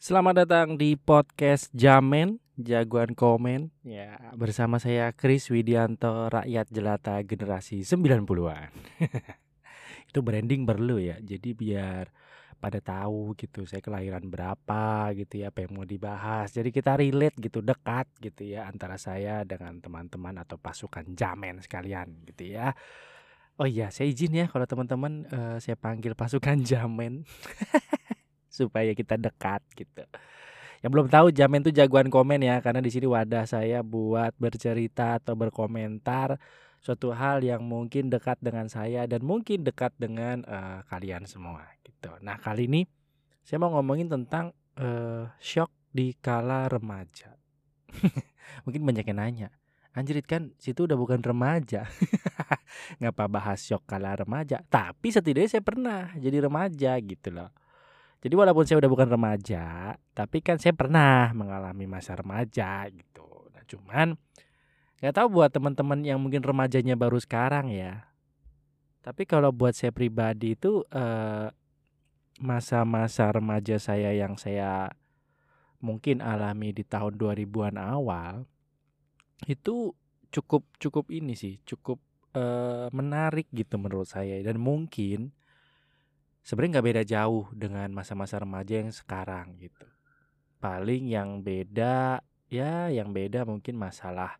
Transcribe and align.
Selamat 0.00 0.48
datang 0.48 0.80
di 0.80 0.96
podcast 0.96 1.68
Jamen 1.76 2.40
Jagoan 2.56 3.12
Komen. 3.12 3.68
Ya. 3.84 4.32
Bersama 4.32 4.80
saya 4.80 5.12
Kris 5.12 5.52
Widianto 5.52 6.24
Rakyat 6.32 6.72
Jelata 6.72 7.20
generasi 7.20 7.84
90-an 7.84 8.24
Itu 10.08 10.24
branding 10.24 10.64
perlu 10.64 10.96
ya 10.96 11.20
Jadi 11.20 11.52
biar 11.52 12.08
pada 12.56 12.80
tahu 12.80 13.36
gitu 13.36 13.68
saya 13.68 13.84
kelahiran 13.84 14.24
berapa 14.24 15.12
gitu 15.20 15.44
ya 15.44 15.52
apa 15.52 15.68
yang 15.68 15.76
mau 15.76 15.84
dibahas. 15.84 16.48
Jadi 16.48 16.72
kita 16.72 16.96
relate 16.96 17.36
gitu 17.36 17.60
dekat 17.60 18.08
gitu 18.24 18.56
ya 18.56 18.72
antara 18.72 18.96
saya 18.96 19.44
dengan 19.44 19.84
teman-teman 19.84 20.40
atau 20.40 20.56
pasukan 20.56 21.12
jamen 21.12 21.60
sekalian 21.60 22.24
gitu 22.24 22.56
ya. 22.56 22.72
Oh 23.60 23.68
iya 23.68 23.92
saya 23.92 24.08
izin 24.08 24.32
ya 24.32 24.46
kalau 24.48 24.64
teman-teman 24.64 25.28
uh, 25.28 25.60
saya 25.60 25.76
panggil 25.76 26.16
pasukan 26.16 26.64
jamen 26.64 27.20
supaya 28.50 28.92
kita 28.92 29.14
dekat 29.14 29.62
gitu. 29.78 30.02
Yang 30.82 30.90
belum 30.96 31.08
tahu 31.12 31.26
Jamen 31.30 31.62
tuh 31.62 31.72
jagoan 31.72 32.10
komen 32.10 32.40
ya 32.42 32.58
karena 32.58 32.82
di 32.82 32.90
sini 32.90 33.06
wadah 33.06 33.46
saya 33.46 33.84
buat 33.86 34.34
bercerita 34.40 35.22
atau 35.22 35.38
berkomentar 35.38 36.40
suatu 36.80 37.12
hal 37.12 37.44
yang 37.44 37.60
mungkin 37.60 38.08
dekat 38.08 38.40
dengan 38.40 38.66
saya 38.66 39.04
dan 39.04 39.20
mungkin 39.20 39.62
dekat 39.62 39.92
dengan 40.00 40.40
uh, 40.48 40.80
kalian 40.88 41.28
semua 41.28 41.68
gitu. 41.84 42.08
Nah, 42.24 42.40
kali 42.40 42.66
ini 42.66 42.88
saya 43.44 43.60
mau 43.60 43.76
ngomongin 43.76 44.08
tentang 44.08 44.56
uh, 44.80 45.28
shock 45.38 45.68
di 45.92 46.16
kala 46.16 46.72
remaja. 46.72 47.36
mungkin 48.64 48.82
banyak 48.82 49.04
yang 49.04 49.20
nanya. 49.20 49.48
Anjrit 49.90 50.24
kan 50.24 50.54
situ 50.56 50.88
udah 50.88 50.96
bukan 50.96 51.20
remaja. 51.20 51.84
Ngapa 53.02 53.28
bahas 53.28 53.60
shock 53.60 53.84
kala 53.84 54.16
remaja? 54.16 54.64
Tapi 54.72 55.12
setidaknya 55.12 55.60
saya 55.60 55.64
pernah 55.66 56.14
jadi 56.16 56.48
remaja 56.48 56.96
gitu 57.02 57.28
loh. 57.28 57.52
Jadi 58.20 58.34
walaupun 58.36 58.68
saya 58.68 58.84
udah 58.84 58.92
bukan 58.92 59.08
remaja, 59.08 59.96
tapi 60.12 60.44
kan 60.44 60.60
saya 60.60 60.76
pernah 60.76 61.32
mengalami 61.32 61.88
masa 61.88 62.12
remaja 62.12 62.84
gitu. 62.92 63.48
Nah, 63.56 63.64
cuman 63.64 64.12
nggak 65.00 65.14
tahu 65.16 65.40
buat 65.40 65.48
teman-teman 65.48 66.04
yang 66.04 66.20
mungkin 66.20 66.44
remajanya 66.44 67.00
baru 67.00 67.16
sekarang 67.16 67.72
ya. 67.72 68.12
Tapi 69.00 69.24
kalau 69.24 69.48
buat 69.56 69.72
saya 69.72 69.88
pribadi 69.96 70.52
itu 70.52 70.84
eh, 70.92 71.48
masa-masa 72.44 73.32
remaja 73.32 73.80
saya 73.80 74.12
yang 74.12 74.36
saya 74.36 74.92
mungkin 75.80 76.20
alami 76.20 76.76
di 76.76 76.84
tahun 76.84 77.16
2000-an 77.16 77.80
awal 77.80 78.44
itu 79.48 79.96
cukup 80.28 80.68
cukup 80.76 81.08
ini 81.08 81.32
sih, 81.32 81.56
cukup 81.64 81.96
eh, 82.36 82.92
menarik 82.92 83.48
gitu 83.48 83.80
menurut 83.80 84.12
saya 84.12 84.36
dan 84.44 84.60
mungkin 84.60 85.32
sebenarnya 86.44 86.80
nggak 86.80 86.88
beda 86.88 87.02
jauh 87.04 87.44
dengan 87.52 87.88
masa-masa 87.92 88.40
remaja 88.40 88.80
yang 88.80 88.92
sekarang 88.92 89.60
gitu. 89.60 89.86
Paling 90.60 91.08
yang 91.08 91.40
beda 91.40 92.20
ya 92.50 92.90
yang 92.92 93.14
beda 93.14 93.46
mungkin 93.46 93.78
masalah 93.78 94.36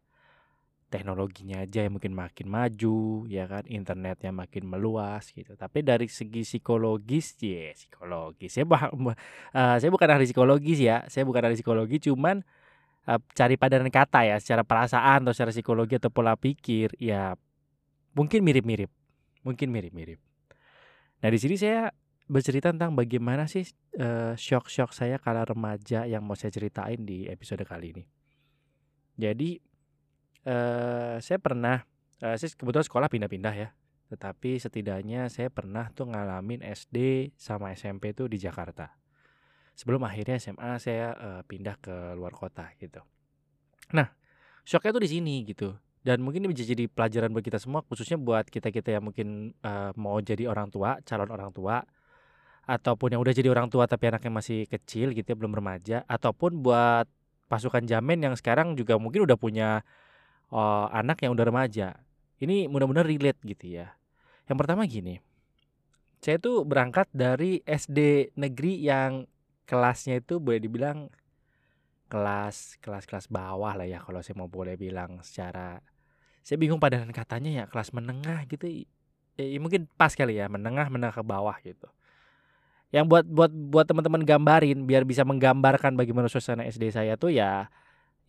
teknologinya 0.90 1.62
aja 1.62 1.86
yang 1.86 1.94
mungkin 1.96 2.18
makin 2.18 2.50
maju 2.50 3.24
ya 3.30 3.46
kan 3.46 3.62
internetnya 3.70 4.34
makin 4.34 4.66
meluas 4.66 5.30
gitu. 5.30 5.54
Tapi 5.54 5.86
dari 5.86 6.10
segi 6.10 6.42
psikologis 6.42 7.38
ya 7.38 7.72
psikologis. 7.72 8.50
Saya 8.58 8.66
bah, 8.66 8.90
uh, 8.92 9.14
saya 9.78 9.90
bukan 9.92 10.08
ahli 10.10 10.26
psikologis 10.26 10.82
ya. 10.82 11.06
Saya 11.06 11.22
bukan 11.24 11.46
ahli 11.46 11.56
psikologi 11.56 12.02
cuman 12.10 12.42
uh, 13.06 13.20
cari 13.32 13.54
padanan 13.54 13.88
kata 13.88 14.26
ya 14.26 14.36
secara 14.42 14.66
perasaan 14.66 15.24
atau 15.24 15.32
secara 15.32 15.54
psikologi 15.54 15.96
atau 15.96 16.10
pola 16.10 16.34
pikir 16.34 16.92
ya 16.98 17.38
mungkin 18.18 18.42
mirip-mirip. 18.42 18.90
Mungkin 19.40 19.72
mirip-mirip 19.72 20.29
Nah, 21.20 21.28
di 21.28 21.38
sini 21.38 21.56
saya 21.60 21.92
bercerita 22.30 22.72
tentang 22.72 22.96
bagaimana 22.96 23.44
sih 23.44 23.66
uh, 24.00 24.32
shock-shock 24.38 24.96
saya 24.96 25.20
kala 25.20 25.44
remaja 25.44 26.06
yang 26.06 26.24
mau 26.24 26.38
saya 26.38 26.54
ceritain 26.54 27.02
di 27.02 27.28
episode 27.28 27.60
kali 27.66 27.92
ini. 27.92 28.04
Jadi 29.20 29.60
uh, 30.48 31.20
saya 31.20 31.38
pernah 31.42 31.82
uh, 32.24 32.36
saya 32.40 32.48
kebetulan 32.56 32.86
sekolah 32.86 33.08
pindah-pindah 33.12 33.54
ya. 33.58 33.68
Tetapi 34.10 34.58
setidaknya 34.58 35.30
saya 35.30 35.52
pernah 35.52 35.92
tuh 35.92 36.10
ngalamin 36.10 36.64
SD 36.66 37.30
sama 37.38 37.76
SMP 37.76 38.16
tuh 38.16 38.26
di 38.26 38.40
Jakarta. 38.40 38.90
Sebelum 39.76 40.02
akhirnya 40.02 40.40
SMA 40.40 40.80
saya 40.82 41.14
uh, 41.14 41.42
pindah 41.44 41.76
ke 41.78 42.16
luar 42.16 42.32
kota 42.32 42.72
gitu. 42.80 43.04
Nah, 43.92 44.08
shocknya 44.64 44.96
tuh 44.96 45.04
di 45.04 45.10
sini 45.10 45.42
gitu 45.44 45.74
dan 46.00 46.24
mungkin 46.24 46.44
ini 46.44 46.56
bisa 46.56 46.64
jadi 46.64 46.88
pelajaran 46.88 47.28
buat 47.32 47.44
kita 47.44 47.60
semua 47.60 47.84
khususnya 47.84 48.16
buat 48.16 48.48
kita-kita 48.48 48.96
yang 48.96 49.04
mungkin 49.04 49.52
uh, 49.60 49.92
mau 50.00 50.16
jadi 50.20 50.48
orang 50.48 50.72
tua, 50.72 50.96
calon 51.04 51.28
orang 51.28 51.52
tua 51.52 51.84
ataupun 52.64 53.16
yang 53.16 53.20
udah 53.20 53.34
jadi 53.34 53.48
orang 53.52 53.68
tua 53.68 53.84
tapi 53.84 54.08
anaknya 54.08 54.32
masih 54.32 54.64
kecil 54.70 55.12
gitu 55.12 55.34
ya, 55.34 55.36
belum 55.36 55.52
remaja 55.52 55.96
ataupun 56.08 56.64
buat 56.64 57.04
pasukan 57.50 57.84
jamin 57.84 58.30
yang 58.30 58.34
sekarang 58.38 58.78
juga 58.78 58.96
mungkin 58.96 59.26
udah 59.26 59.36
punya 59.36 59.82
uh, 60.54 60.86
anak 60.94 61.20
yang 61.20 61.34
udah 61.34 61.46
remaja. 61.50 61.98
Ini 62.40 62.72
mudah-mudahan 62.72 63.04
relate 63.04 63.40
gitu 63.44 63.76
ya. 63.76 63.92
Yang 64.48 64.56
pertama 64.64 64.88
gini. 64.88 65.20
Saya 66.20 66.36
tuh 66.40 66.64
berangkat 66.64 67.08
dari 67.12 67.60
SD 67.64 68.32
negeri 68.36 68.80
yang 68.80 69.28
kelasnya 69.68 70.20
itu 70.20 70.40
boleh 70.40 70.60
dibilang 70.60 71.08
kelas 72.10 72.82
kelas 72.82 73.06
kelas 73.06 73.26
bawah 73.30 73.78
lah 73.78 73.86
ya 73.86 74.02
kalau 74.02 74.18
saya 74.18 74.34
mau 74.34 74.50
boleh 74.50 74.74
bilang 74.74 75.22
secara 75.22 75.78
saya 76.40 76.56
bingung 76.56 76.80
padanan 76.80 77.12
katanya 77.12 77.50
ya 77.50 77.64
kelas 77.68 77.92
menengah 77.92 78.48
gitu 78.48 78.86
ya, 79.36 79.58
mungkin 79.60 79.86
pas 79.96 80.12
kali 80.12 80.40
ya 80.40 80.48
menengah 80.48 80.88
menengah 80.88 81.14
ke 81.20 81.24
bawah 81.24 81.56
gitu. 81.62 81.88
Yang 82.90 83.04
buat 83.06 83.24
buat 83.30 83.52
buat 83.54 83.86
teman-teman 83.86 84.26
gambarin 84.26 84.82
biar 84.82 85.06
bisa 85.06 85.22
menggambarkan 85.22 85.94
bagaimana 85.94 86.26
suasana 86.26 86.66
SD 86.66 86.90
saya 86.90 87.14
tuh 87.14 87.30
ya 87.30 87.70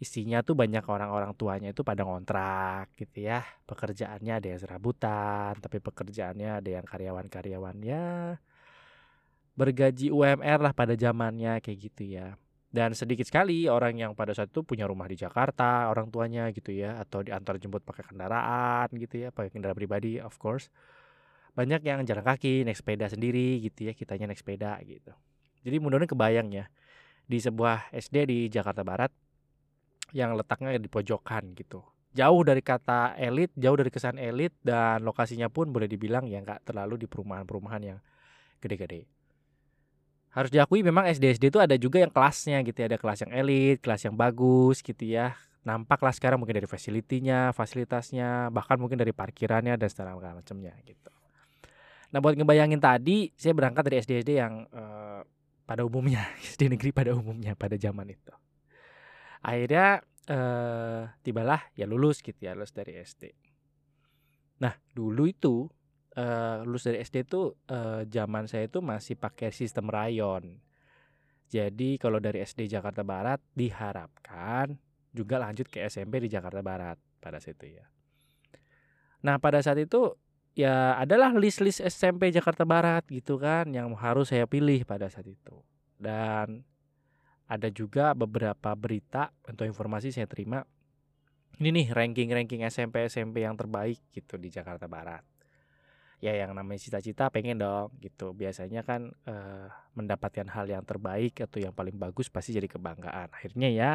isinya 0.02 0.42
tuh 0.42 0.58
banyak 0.58 0.82
orang-orang 0.86 1.34
tuanya 1.38 1.74
itu 1.74 1.82
pada 1.82 2.06
ngontrak 2.06 2.94
gitu 3.00 3.26
ya. 3.26 3.42
Pekerjaannya 3.66 4.34
ada 4.38 4.48
yang 4.54 4.62
serabutan 4.62 5.58
tapi 5.58 5.82
pekerjaannya 5.82 6.62
ada 6.62 6.70
yang 6.70 6.86
karyawan-karyawannya. 6.86 8.04
Bergaji 9.58 10.14
UMR 10.14 10.60
lah 10.62 10.74
pada 10.78 10.94
zamannya 10.94 11.58
kayak 11.60 11.80
gitu 11.92 12.04
ya 12.08 12.38
dan 12.72 12.96
sedikit 12.96 13.28
sekali 13.28 13.68
orang 13.68 14.00
yang 14.00 14.12
pada 14.16 14.32
saat 14.32 14.48
itu 14.48 14.64
punya 14.64 14.88
rumah 14.88 15.04
di 15.04 15.20
Jakarta 15.20 15.92
orang 15.92 16.08
tuanya 16.08 16.48
gitu 16.56 16.72
ya 16.72 17.04
atau 17.04 17.20
diantar 17.20 17.60
jemput 17.60 17.84
pakai 17.84 18.08
kendaraan 18.08 18.88
gitu 18.96 19.28
ya 19.28 19.30
pakai 19.36 19.52
kendaraan 19.52 19.76
pribadi 19.76 20.24
of 20.24 20.40
course. 20.40 20.72
Banyak 21.52 21.84
yang 21.84 22.08
jalan 22.08 22.24
kaki 22.24 22.64
naik 22.64 22.80
sepeda 22.80 23.12
sendiri 23.12 23.60
gitu 23.60 23.92
ya 23.92 23.94
kitanya 23.94 24.32
naik 24.32 24.40
sepeda 24.40 24.80
gitu. 24.88 25.12
Jadi 25.68 25.76
mudah-mudahan 25.84 26.16
kebayang 26.16 26.48
ya 26.56 26.66
di 27.28 27.44
sebuah 27.44 27.92
SD 27.92 28.16
di 28.32 28.40
Jakarta 28.48 28.88
Barat 28.88 29.12
yang 30.16 30.40
letaknya 30.40 30.80
di 30.80 30.88
pojokan 30.88 31.52
gitu. 31.52 31.84
Jauh 32.16 32.42
dari 32.48 32.64
kata 32.64 33.20
elit 33.20 33.52
jauh 33.60 33.76
dari 33.76 33.92
kesan 33.92 34.16
elit 34.16 34.56
dan 34.64 35.04
lokasinya 35.04 35.52
pun 35.52 35.76
boleh 35.76 35.92
dibilang 35.92 36.24
ya 36.24 36.40
nggak 36.40 36.72
terlalu 36.72 37.04
di 37.04 37.08
perumahan-perumahan 37.12 37.84
yang 37.84 38.00
gede-gede 38.64 39.21
harus 40.32 40.52
diakui 40.52 40.80
memang 40.82 41.08
SD-SD 41.12 41.52
itu 41.52 41.60
ada 41.60 41.76
juga 41.76 42.00
yang 42.00 42.12
kelasnya 42.12 42.64
gitu 42.64 42.78
ya. 42.84 42.88
Ada 42.92 42.98
kelas 43.00 43.20
yang 43.28 43.32
elit 43.36 43.78
kelas 43.84 44.02
yang 44.08 44.16
bagus 44.16 44.80
gitu 44.80 45.04
ya. 45.04 45.36
Nampak 45.62 46.02
lah 46.02 46.14
sekarang 46.16 46.42
mungkin 46.42 46.58
dari 46.58 46.66
fasilitinya 46.66 47.54
fasilitasnya 47.54 48.50
bahkan 48.50 48.82
mungkin 48.82 48.98
dari 48.98 49.14
parkirannya 49.14 49.78
dan 49.78 49.90
segala 49.92 50.18
macamnya 50.18 50.74
gitu. 50.88 51.12
Nah 52.12 52.20
buat 52.20 52.36
ngebayangin 52.36 52.82
tadi 52.82 53.32
saya 53.38 53.54
berangkat 53.54 53.88
dari 53.88 53.98
SD-SD 54.02 54.32
yang 54.40 54.66
uh, 54.74 55.22
pada 55.68 55.86
umumnya 55.86 56.26
SD 56.56 56.72
negeri 56.74 56.90
pada 56.92 57.14
umumnya 57.14 57.54
pada 57.54 57.78
zaman 57.78 58.10
itu. 58.10 58.34
Akhirnya 59.42 60.02
uh, 60.30 61.10
tibalah 61.26 61.62
ya 61.74 61.90
lulus 61.90 62.22
gitu 62.22 62.38
ya 62.38 62.54
lulus 62.54 62.76
dari 62.76 63.00
SD 63.00 63.34
nah 64.62 64.78
dulu 64.94 65.26
itu 65.26 65.66
uh, 66.18 66.64
lulus 66.66 66.88
dari 66.88 67.00
SD 67.04 67.28
tuh 67.28 67.56
uh, 67.72 68.04
zaman 68.08 68.48
saya 68.48 68.68
itu 68.68 68.84
masih 68.84 69.16
pakai 69.16 69.54
sistem 69.56 69.88
rayon. 69.88 70.60
Jadi 71.52 72.00
kalau 72.00 72.24
dari 72.24 72.40
SD 72.44 72.72
Jakarta 72.72 73.04
Barat 73.04 73.44
diharapkan 73.56 74.80
juga 75.12 75.36
lanjut 75.36 75.68
ke 75.68 75.84
SMP 75.84 76.24
di 76.24 76.32
Jakarta 76.32 76.64
Barat 76.64 76.96
pada 77.20 77.44
saat 77.44 77.60
itu 77.60 77.76
ya. 77.76 77.86
Nah 79.28 79.36
pada 79.38 79.60
saat 79.60 79.78
itu 79.84 80.16
ya 80.56 80.96
adalah 80.96 81.36
list-list 81.36 81.84
SMP 81.84 82.32
Jakarta 82.32 82.64
Barat 82.64 83.04
gitu 83.12 83.36
kan 83.36 83.68
yang 83.76 83.92
harus 84.00 84.32
saya 84.32 84.48
pilih 84.48 84.88
pada 84.88 85.12
saat 85.12 85.28
itu. 85.28 85.60
Dan 86.00 86.64
ada 87.52 87.68
juga 87.68 88.16
beberapa 88.16 88.72
berita 88.80 89.36
atau 89.44 89.68
informasi 89.68 90.16
saya 90.16 90.24
terima 90.24 90.64
ini 91.60 91.84
nih 91.84 91.88
ranking-ranking 91.92 92.64
SMP 92.64 93.12
SMP 93.12 93.44
yang 93.44 93.60
terbaik 93.60 94.00
gitu 94.16 94.40
di 94.40 94.48
Jakarta 94.48 94.88
Barat 94.88 95.22
ya 96.22 96.38
yang 96.38 96.54
namanya 96.54 96.78
cita-cita 96.78 97.34
pengen 97.34 97.58
dong 97.58 97.90
gitu 97.98 98.38
biasanya 98.38 98.86
kan 98.86 99.10
uh, 99.26 99.68
mendapatkan 99.98 100.46
hal 100.54 100.70
yang 100.70 100.86
terbaik 100.86 101.42
atau 101.42 101.58
yang 101.58 101.74
paling 101.74 101.98
bagus 101.98 102.30
pasti 102.30 102.54
jadi 102.54 102.70
kebanggaan 102.70 103.34
akhirnya 103.34 103.70
ya 103.74 103.92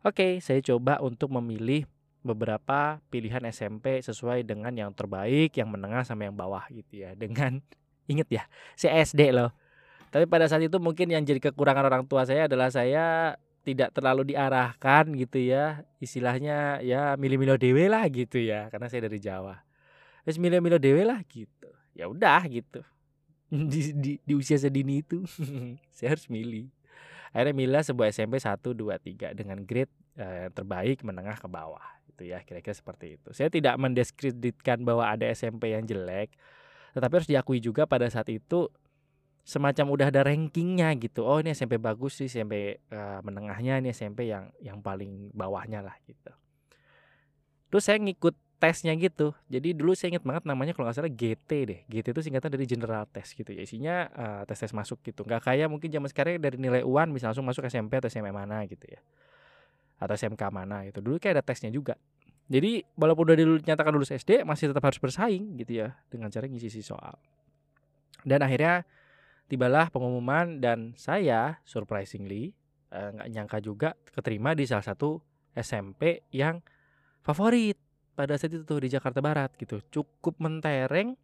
oke 0.00 0.16
okay, 0.16 0.32
saya 0.40 0.64
coba 0.64 0.98
untuk 1.04 1.28
memilih 1.36 1.84
beberapa 2.24 3.04
pilihan 3.12 3.44
SMP 3.52 4.00
sesuai 4.00 4.48
dengan 4.48 4.72
yang 4.72 4.92
terbaik 4.96 5.52
yang 5.52 5.68
menengah 5.68 6.00
sama 6.08 6.24
yang 6.24 6.36
bawah 6.36 6.64
gitu 6.72 7.04
ya 7.04 7.12
dengan 7.12 7.60
inget 8.10 8.28
ya 8.32 8.42
saya 8.74 9.04
SD 9.04 9.36
loh 9.36 9.52
Tapi 10.10 10.26
pada 10.26 10.50
saat 10.50 10.66
itu 10.66 10.74
mungkin 10.82 11.06
yang 11.06 11.22
jadi 11.22 11.38
kekurangan 11.38 11.86
orang 11.86 12.02
tua 12.02 12.26
saya 12.26 12.50
adalah 12.50 12.66
saya 12.66 13.38
tidak 13.62 13.94
terlalu 13.94 14.34
diarahkan 14.34 15.06
gitu 15.14 15.38
ya. 15.38 15.86
Istilahnya 16.02 16.82
ya 16.82 17.14
milih-milih 17.14 17.54
dewe 17.62 17.86
lah 17.86 18.02
gitu 18.10 18.42
ya, 18.42 18.66
karena 18.74 18.90
saya 18.90 19.06
dari 19.06 19.22
Jawa. 19.22 19.62
Terus 20.30 20.38
milih-milih 20.38 20.78
dewe 20.78 21.02
lah 21.02 21.18
gitu. 21.26 21.66
Ya 21.90 22.06
udah 22.06 22.46
gitu. 22.46 22.86
Di, 23.50 23.90
di, 23.90 24.12
di 24.22 24.32
usia 24.38 24.54
sedini 24.54 25.02
itu 25.02 25.26
saya 25.98 26.14
harus 26.14 26.30
milih. 26.30 26.70
Akhirnya 27.34 27.50
milih 27.50 27.82
sebuah 27.82 28.14
SMP 28.14 28.38
1 28.38 28.62
2 28.62 28.78
3 28.78 29.34
dengan 29.34 29.58
grade 29.66 29.90
eh, 30.14 30.54
terbaik 30.54 31.02
menengah 31.02 31.34
ke 31.34 31.50
bawah 31.50 31.82
itu 32.06 32.30
ya, 32.30 32.46
kira-kira 32.46 32.70
seperti 32.70 33.18
itu. 33.18 33.34
Saya 33.34 33.50
tidak 33.50 33.74
mendiskreditkan 33.74 34.86
bahwa 34.86 35.02
ada 35.02 35.26
SMP 35.34 35.74
yang 35.74 35.82
jelek, 35.82 36.30
tetapi 36.94 37.12
harus 37.18 37.26
diakui 37.26 37.58
juga 37.58 37.90
pada 37.90 38.06
saat 38.06 38.30
itu 38.30 38.70
semacam 39.42 39.98
udah 39.98 40.06
ada 40.14 40.22
rankingnya 40.30 40.94
gitu. 41.00 41.26
Oh 41.26 41.42
ini 41.42 41.50
SMP 41.50 41.80
bagus 41.80 42.22
sih, 42.22 42.30
SMP 42.30 42.78
uh, 42.94 43.18
menengahnya 43.26 43.82
ini 43.82 43.90
SMP 43.90 44.30
yang 44.30 44.52
yang 44.62 44.78
paling 44.78 45.34
bawahnya 45.34 45.82
lah 45.82 45.98
gitu. 46.06 46.30
Terus 47.72 47.82
saya 47.82 47.98
ngikut 47.98 48.36
tesnya 48.60 48.92
gitu. 48.92 49.32
Jadi 49.48 49.72
dulu 49.72 49.96
saya 49.96 50.12
ingat 50.14 50.24
banget 50.28 50.44
namanya 50.44 50.76
kalau 50.76 50.86
nggak 50.86 50.96
salah 51.00 51.08
GT 51.08 51.50
deh. 51.64 51.80
GT 51.88 52.12
itu 52.12 52.20
singkatan 52.20 52.52
dari 52.52 52.68
General 52.68 53.08
Test 53.08 53.32
gitu 53.32 53.56
ya. 53.56 53.64
Isinya 53.64 53.94
uh, 54.12 54.42
tes-tes 54.44 54.76
masuk 54.76 55.00
gitu. 55.00 55.24
Nggak 55.24 55.48
kayak 55.48 55.72
mungkin 55.72 55.88
zaman 55.88 56.12
sekarang 56.12 56.36
dari 56.36 56.60
nilai 56.60 56.84
UAN 56.84 57.08
bisa 57.16 57.32
langsung 57.32 57.48
masuk 57.48 57.64
SMP 57.64 57.96
atau 57.96 58.12
SMP 58.12 58.28
mana 58.28 58.60
gitu 58.68 58.84
ya. 58.84 59.00
Atau 59.96 60.12
SMK 60.12 60.42
mana 60.52 60.84
gitu. 60.84 61.00
Dulu 61.00 61.16
kayak 61.16 61.40
ada 61.40 61.44
tesnya 61.44 61.72
juga. 61.72 61.96
Jadi 62.52 62.84
walaupun 63.00 63.32
udah 63.32 63.36
dulu 63.40 63.56
nyatakan 63.64 63.92
lulus 63.96 64.12
SD 64.12 64.44
masih 64.44 64.68
tetap 64.68 64.84
harus 64.84 65.00
bersaing 65.00 65.56
gitu 65.56 65.80
ya 65.80 65.96
dengan 66.12 66.28
cara 66.28 66.44
ngisi 66.44 66.68
si 66.68 66.84
soal. 66.84 67.16
Dan 68.20 68.44
akhirnya 68.44 68.84
tibalah 69.48 69.88
pengumuman 69.88 70.60
dan 70.60 70.92
saya 71.00 71.64
surprisingly 71.64 72.52
eh, 72.92 73.08
nggak 73.16 73.28
uh, 73.28 73.32
nyangka 73.32 73.58
juga 73.64 73.88
keterima 74.12 74.52
di 74.52 74.68
salah 74.68 74.84
satu 74.84 75.22
SMP 75.54 76.26
yang 76.30 76.62
favorit 77.24 77.89
pada 78.20 78.36
saat 78.36 78.52
itu 78.52 78.68
tuh 78.68 78.84
di 78.84 78.92
Jakarta 78.92 79.24
Barat 79.24 79.56
gitu 79.56 79.80
cukup 79.88 80.36
mentereng 80.44 81.16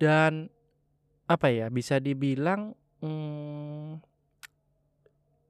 dan 0.00 0.48
apa 1.28 1.52
ya 1.52 1.68
bisa 1.68 2.00
dibilang 2.00 2.72
hmm, 3.04 4.00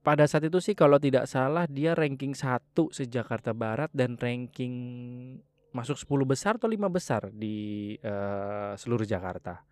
pada 0.03 0.27
saat 0.27 0.51
itu 0.51 0.59
sih 0.59 0.75
kalau 0.75 0.99
tidak 0.99 1.31
salah 1.31 1.71
dia 1.71 1.95
ranking 1.95 2.35
satu 2.35 2.91
se 2.91 3.07
Jakarta 3.07 3.55
Barat 3.55 3.95
dan 3.95 4.19
ranking 4.19 4.75
masuk 5.71 5.95
10 5.95 6.27
besar 6.27 6.53
atau 6.59 6.67
lima 6.67 6.91
besar 6.91 7.31
di 7.31 7.95
uh, 8.03 8.75
seluruh 8.79 9.07
Jakarta. 9.07 9.63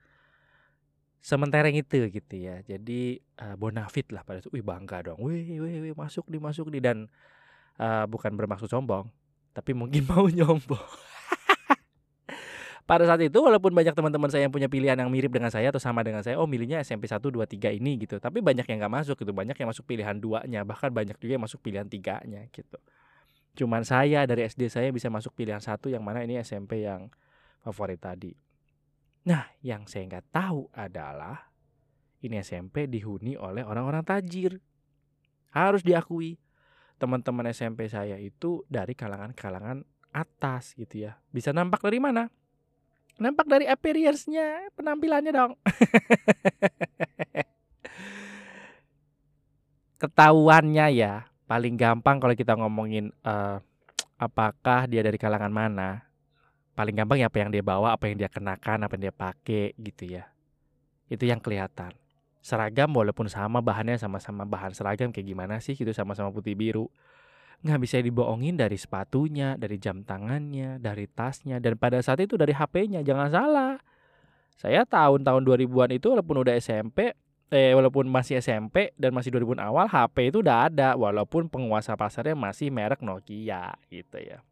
Sementereng 1.22 1.78
itu 1.78 2.02
gitu 2.10 2.34
ya. 2.34 2.58
Jadi 2.66 3.14
uh, 3.38 3.54
bonafit 3.54 4.10
lah 4.10 4.26
pada 4.26 4.42
itu. 4.42 4.50
Wih 4.50 4.66
bangga 4.66 5.06
dong. 5.06 5.22
Wih 5.22 5.62
wih 5.62 5.78
wih 5.90 5.94
masuk 5.94 6.26
di 6.26 6.42
masuk 6.42 6.74
di 6.74 6.82
dan 6.82 7.06
uh, 7.78 8.08
bukan 8.10 8.34
bermaksud 8.34 8.66
sombong 8.66 9.06
tapi 9.52 9.76
mungkin 9.76 10.04
mau 10.10 10.26
nyombong. 10.28 11.12
Pada 12.82 13.06
saat 13.06 13.22
itu 13.22 13.38
walaupun 13.38 13.70
banyak 13.70 13.94
teman-teman 13.94 14.26
saya 14.26 14.44
yang 14.44 14.52
punya 14.52 14.66
pilihan 14.66 14.99
yang 14.99 15.06
mirip 15.06 15.31
dengan 15.31 15.54
saya 15.54 15.70
atau 15.70 15.78
sama 15.78 16.02
dengan 16.02 16.20
saya, 16.26 16.37
oh 16.37 16.50
milihnya 16.50 16.82
SMP 16.82 17.06
1 17.06 17.22
2 17.22 17.38
3 17.46 17.78
ini 17.78 17.94
gitu. 18.02 18.19
Tapi 18.19 18.43
banyak 18.43 18.66
yang 18.66 18.82
nggak 18.82 18.93
masuk 18.93 19.16
gitu, 19.22 19.31
banyak 19.31 19.54
yang 19.54 19.69
masuk 19.70 19.87
pilihan 19.87 20.19
duanya, 20.19 20.66
bahkan 20.66 20.90
banyak 20.90 21.14
juga 21.22 21.38
yang 21.38 21.44
masuk 21.46 21.62
pilihan 21.62 21.87
tiganya 21.87 22.43
gitu. 22.50 22.76
Cuman 23.54 23.87
saya 23.87 24.26
dari 24.26 24.44
SD 24.44 24.66
saya 24.66 24.88
bisa 24.90 25.08
masuk 25.14 25.31
pilihan 25.32 25.62
satu 25.62 25.94
yang 25.94 26.02
mana 26.02 26.26
ini 26.26 26.43
SMP 26.43 26.82
yang 26.82 27.06
favorit 27.62 28.02
tadi. 28.02 28.34
Nah, 29.31 29.46
yang 29.62 29.87
saya 29.87 30.10
nggak 30.10 30.34
tahu 30.34 30.66
adalah 30.75 31.55
ini 32.19 32.43
SMP 32.43 32.90
dihuni 32.90 33.38
oleh 33.38 33.62
orang-orang 33.62 34.02
tajir. 34.02 34.58
Harus 35.55 35.87
diakui 35.87 36.40
teman-teman 37.02 37.50
SMP 37.50 37.90
saya 37.90 38.14
itu 38.14 38.62
dari 38.70 38.94
kalangan-kalangan 38.94 39.82
atas 40.14 40.78
gitu 40.78 41.10
ya. 41.10 41.19
Bisa 41.34 41.50
nampak 41.50 41.82
dari 41.82 41.99
mana? 41.99 42.31
Nampak 43.19 43.50
dari 43.50 43.66
appearance-nya, 43.66 44.70
penampilannya 44.78 45.34
dong. 45.34 45.58
Ketahuannya 50.06 50.87
ya, 50.94 51.26
paling 51.50 51.75
gampang 51.75 52.22
kalau 52.22 52.38
kita 52.38 52.54
ngomongin 52.54 53.10
uh, 53.26 53.58
apakah 54.14 54.87
dia 54.87 55.02
dari 55.02 55.19
kalangan 55.19 55.50
mana. 55.50 56.06
Paling 56.78 56.94
gampang 56.94 57.19
ya 57.19 57.26
apa 57.26 57.43
yang 57.43 57.50
dia 57.50 57.66
bawa, 57.66 57.98
apa 57.98 58.06
yang 58.06 58.22
dia 58.22 58.31
kenakan, 58.31 58.87
apa 58.87 58.94
yang 58.94 59.10
dia 59.10 59.14
pakai 59.14 59.75
gitu 59.75 60.06
ya. 60.06 60.31
Itu 61.10 61.26
yang 61.26 61.43
kelihatan 61.43 61.98
seragam 62.43 62.91
walaupun 62.91 63.31
sama 63.31 63.62
bahannya 63.62 63.94
sama-sama 63.97 64.43
bahan 64.43 64.75
seragam 64.75 65.15
kayak 65.15 65.31
gimana 65.31 65.62
sih 65.62 65.79
gitu 65.79 65.94
sama-sama 65.94 66.35
putih 66.35 66.59
biru. 66.59 66.91
Nggak 67.62 67.79
bisa 67.79 67.97
dibohongin 68.03 68.59
dari 68.59 68.75
sepatunya 68.75 69.55
dari 69.55 69.79
jam 69.79 70.03
tangannya 70.03 70.83
dari 70.83 71.06
tasnya 71.06 71.62
dan 71.62 71.79
pada 71.79 72.03
saat 72.03 72.19
itu 72.19 72.35
dari 72.35 72.50
HP-nya 72.50 73.06
jangan 73.06 73.31
salah. 73.31 73.75
Saya 74.59 74.83
tahun-tahun 74.83 75.47
2000-an 75.47 75.91
itu 75.94 76.06
walaupun 76.11 76.43
udah 76.43 76.59
SMP 76.59 77.15
eh 77.53 77.77
walaupun 77.77 78.09
masih 78.09 78.41
SMP 78.41 78.97
dan 78.97 79.12
masih 79.15 79.29
2000 79.31 79.61
awal 79.61 79.87
HP 79.87 80.35
itu 80.35 80.41
udah 80.41 80.73
ada 80.73 80.97
walaupun 80.99 81.47
penguasa 81.53 81.94
pasarnya 81.94 82.35
masih 82.35 82.75
merek 82.75 83.05
Nokia 83.05 83.77
gitu 83.93 84.19
ya. 84.19 84.43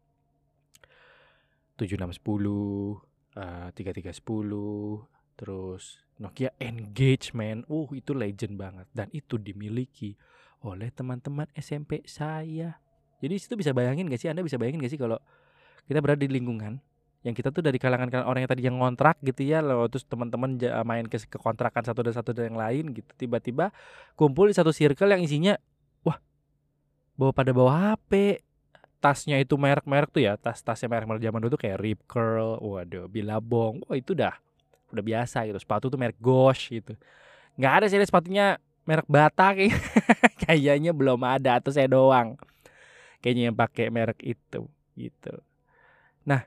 7610 1.81 3.01
uh, 3.41 3.73
3310 3.73 5.09
terus 5.33 6.05
Nokia 6.21 6.53
Engagement, 6.61 7.65
uh 7.65 7.89
itu 7.97 8.13
legend 8.13 8.53
banget. 8.55 8.87
Dan 8.93 9.09
itu 9.09 9.41
dimiliki 9.41 10.13
oleh 10.61 10.93
teman-teman 10.93 11.49
SMP 11.57 12.05
saya. 12.05 12.77
Jadi 13.21 13.33
situ 13.41 13.57
bisa 13.57 13.73
bayangin 13.73 14.05
gak 14.05 14.21
sih? 14.21 14.29
Anda 14.29 14.45
bisa 14.45 14.61
bayangin 14.61 14.85
gak 14.85 14.93
sih 14.93 15.01
kalau 15.01 15.17
kita 15.89 15.97
berada 15.97 16.21
di 16.21 16.29
lingkungan 16.29 16.77
yang 17.21 17.37
kita 17.37 17.53
tuh 17.53 17.61
dari 17.61 17.77
kalangan 17.77 18.25
orang 18.25 18.45
yang 18.45 18.49
tadi 18.49 18.65
yang 18.65 18.81
ngontrak 18.81 19.21
gitu 19.21 19.45
ya 19.45 19.61
lalu 19.61 19.93
terus 19.93 20.09
teman-teman 20.09 20.57
main 20.81 21.05
ke, 21.05 21.21
ke 21.21 21.37
kontrakan 21.37 21.85
satu 21.85 22.01
dan 22.01 22.13
satu 22.17 22.33
dan 22.33 22.53
yang 22.53 22.57
lain 22.57 22.97
gitu. 22.97 23.09
Tiba-tiba 23.13 23.69
kumpul 24.17 24.49
di 24.49 24.57
satu 24.57 24.73
circle 24.73 25.13
yang 25.13 25.21
isinya 25.21 25.53
wah 26.01 26.17
bawa 27.13 27.29
pada 27.29 27.53
bawa 27.53 27.93
HP 27.93 28.41
tasnya 29.01 29.37
itu 29.37 29.53
merek-merek 29.53 30.09
tuh 30.09 30.25
ya 30.25 30.33
tas-tasnya 30.37 30.89
merek-merek 30.89 31.21
zaman 31.21 31.39
dulu 31.45 31.51
tuh 31.57 31.61
kayak 31.61 31.77
Rip 31.77 32.01
Curl 32.09 32.57
waduh 32.57 33.05
Billabong. 33.05 33.85
Wah 33.85 33.97
itu 33.97 34.17
dah 34.17 34.33
udah 34.93 35.05
biasa 35.05 35.47
gitu. 35.47 35.57
Sepatu 35.57 35.87
tuh 35.87 35.99
merek 35.99 36.19
Gosh 36.19 36.71
gitu. 36.71 36.93
Nggak 37.55 37.73
ada 37.81 37.85
sih 37.87 37.99
sepatunya 38.01 38.59
merek 38.85 39.07
Bata 39.07 39.53
kayak 39.53 39.77
kayaknya 40.45 40.91
belum 40.91 41.21
ada 41.23 41.61
atau 41.61 41.71
saya 41.73 41.87
doang. 41.87 42.37
Kayaknya 43.21 43.43
yang 43.51 43.57
pakai 43.57 43.87
merek 43.93 44.19
itu 44.25 44.65
gitu. 44.97 45.33
Nah 46.25 46.45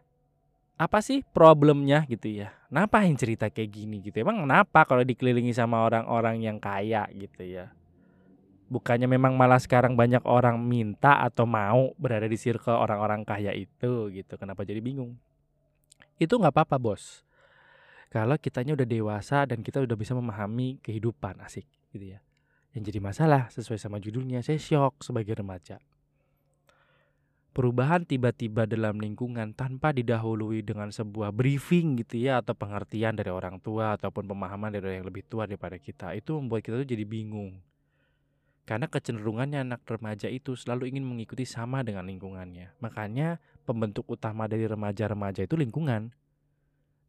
apa 0.75 0.99
sih 0.99 1.23
problemnya 1.23 2.03
gitu 2.11 2.27
ya? 2.27 2.51
Kenapa 2.67 3.07
yang 3.07 3.15
cerita 3.15 3.47
kayak 3.47 3.71
gini 3.71 4.03
gitu? 4.03 4.19
Emang 4.19 4.43
kenapa 4.43 4.83
kalau 4.83 5.07
dikelilingi 5.07 5.55
sama 5.55 5.87
orang-orang 5.87 6.43
yang 6.43 6.59
kaya 6.59 7.07
gitu 7.15 7.47
ya? 7.47 7.71
Bukannya 8.67 9.07
memang 9.07 9.39
malah 9.39 9.63
sekarang 9.63 9.95
banyak 9.95 10.27
orang 10.27 10.59
minta 10.59 11.23
atau 11.23 11.47
mau 11.47 11.95
berada 11.95 12.27
di 12.27 12.35
circle 12.35 12.75
orang-orang 12.75 13.23
kaya 13.23 13.55
itu 13.55 14.11
gitu? 14.11 14.35
Kenapa 14.35 14.67
jadi 14.67 14.83
bingung? 14.83 15.15
Itu 16.19 16.43
nggak 16.43 16.51
apa-apa 16.51 16.77
bos 16.83 17.24
kalau 18.15 18.39
kitanya 18.39 18.79
udah 18.79 18.87
dewasa 18.87 19.43
dan 19.43 19.67
kita 19.67 19.83
udah 19.83 19.99
bisa 19.99 20.15
memahami 20.15 20.79
kehidupan 20.87 21.43
asik 21.43 21.67
gitu 21.91 22.15
ya. 22.15 22.23
Yang 22.71 22.95
jadi 22.95 23.01
masalah 23.03 23.51
sesuai 23.51 23.75
sama 23.75 23.99
judulnya 23.99 24.39
saya 24.39 24.55
shock 24.55 25.03
sebagai 25.03 25.35
remaja. 25.35 25.83
Perubahan 27.51 28.07
tiba-tiba 28.07 28.71
dalam 28.71 29.03
lingkungan 29.03 29.51
tanpa 29.59 29.91
didahului 29.91 30.63
dengan 30.63 30.95
sebuah 30.95 31.35
briefing 31.35 31.99
gitu 32.07 32.23
ya 32.23 32.39
atau 32.39 32.55
pengertian 32.55 33.19
dari 33.19 33.35
orang 33.35 33.59
tua 33.59 33.99
ataupun 33.99 34.31
pemahaman 34.31 34.71
dari 34.71 34.95
orang 34.95 34.99
yang 35.03 35.09
lebih 35.11 35.27
tua 35.27 35.51
daripada 35.51 35.75
kita 35.83 36.15
itu 36.15 36.39
membuat 36.39 36.63
kita 36.63 36.87
tuh 36.87 36.87
jadi 36.87 37.03
bingung. 37.03 37.59
Karena 38.63 38.87
kecenderungannya 38.87 39.67
anak 39.67 39.83
remaja 39.91 40.31
itu 40.31 40.55
selalu 40.55 40.87
ingin 40.95 41.03
mengikuti 41.03 41.43
sama 41.43 41.83
dengan 41.83 42.07
lingkungannya. 42.07 42.79
Makanya 42.79 43.43
pembentuk 43.67 44.07
utama 44.07 44.47
dari 44.47 44.71
remaja-remaja 44.71 45.51
itu 45.51 45.59
lingkungan 45.59 46.15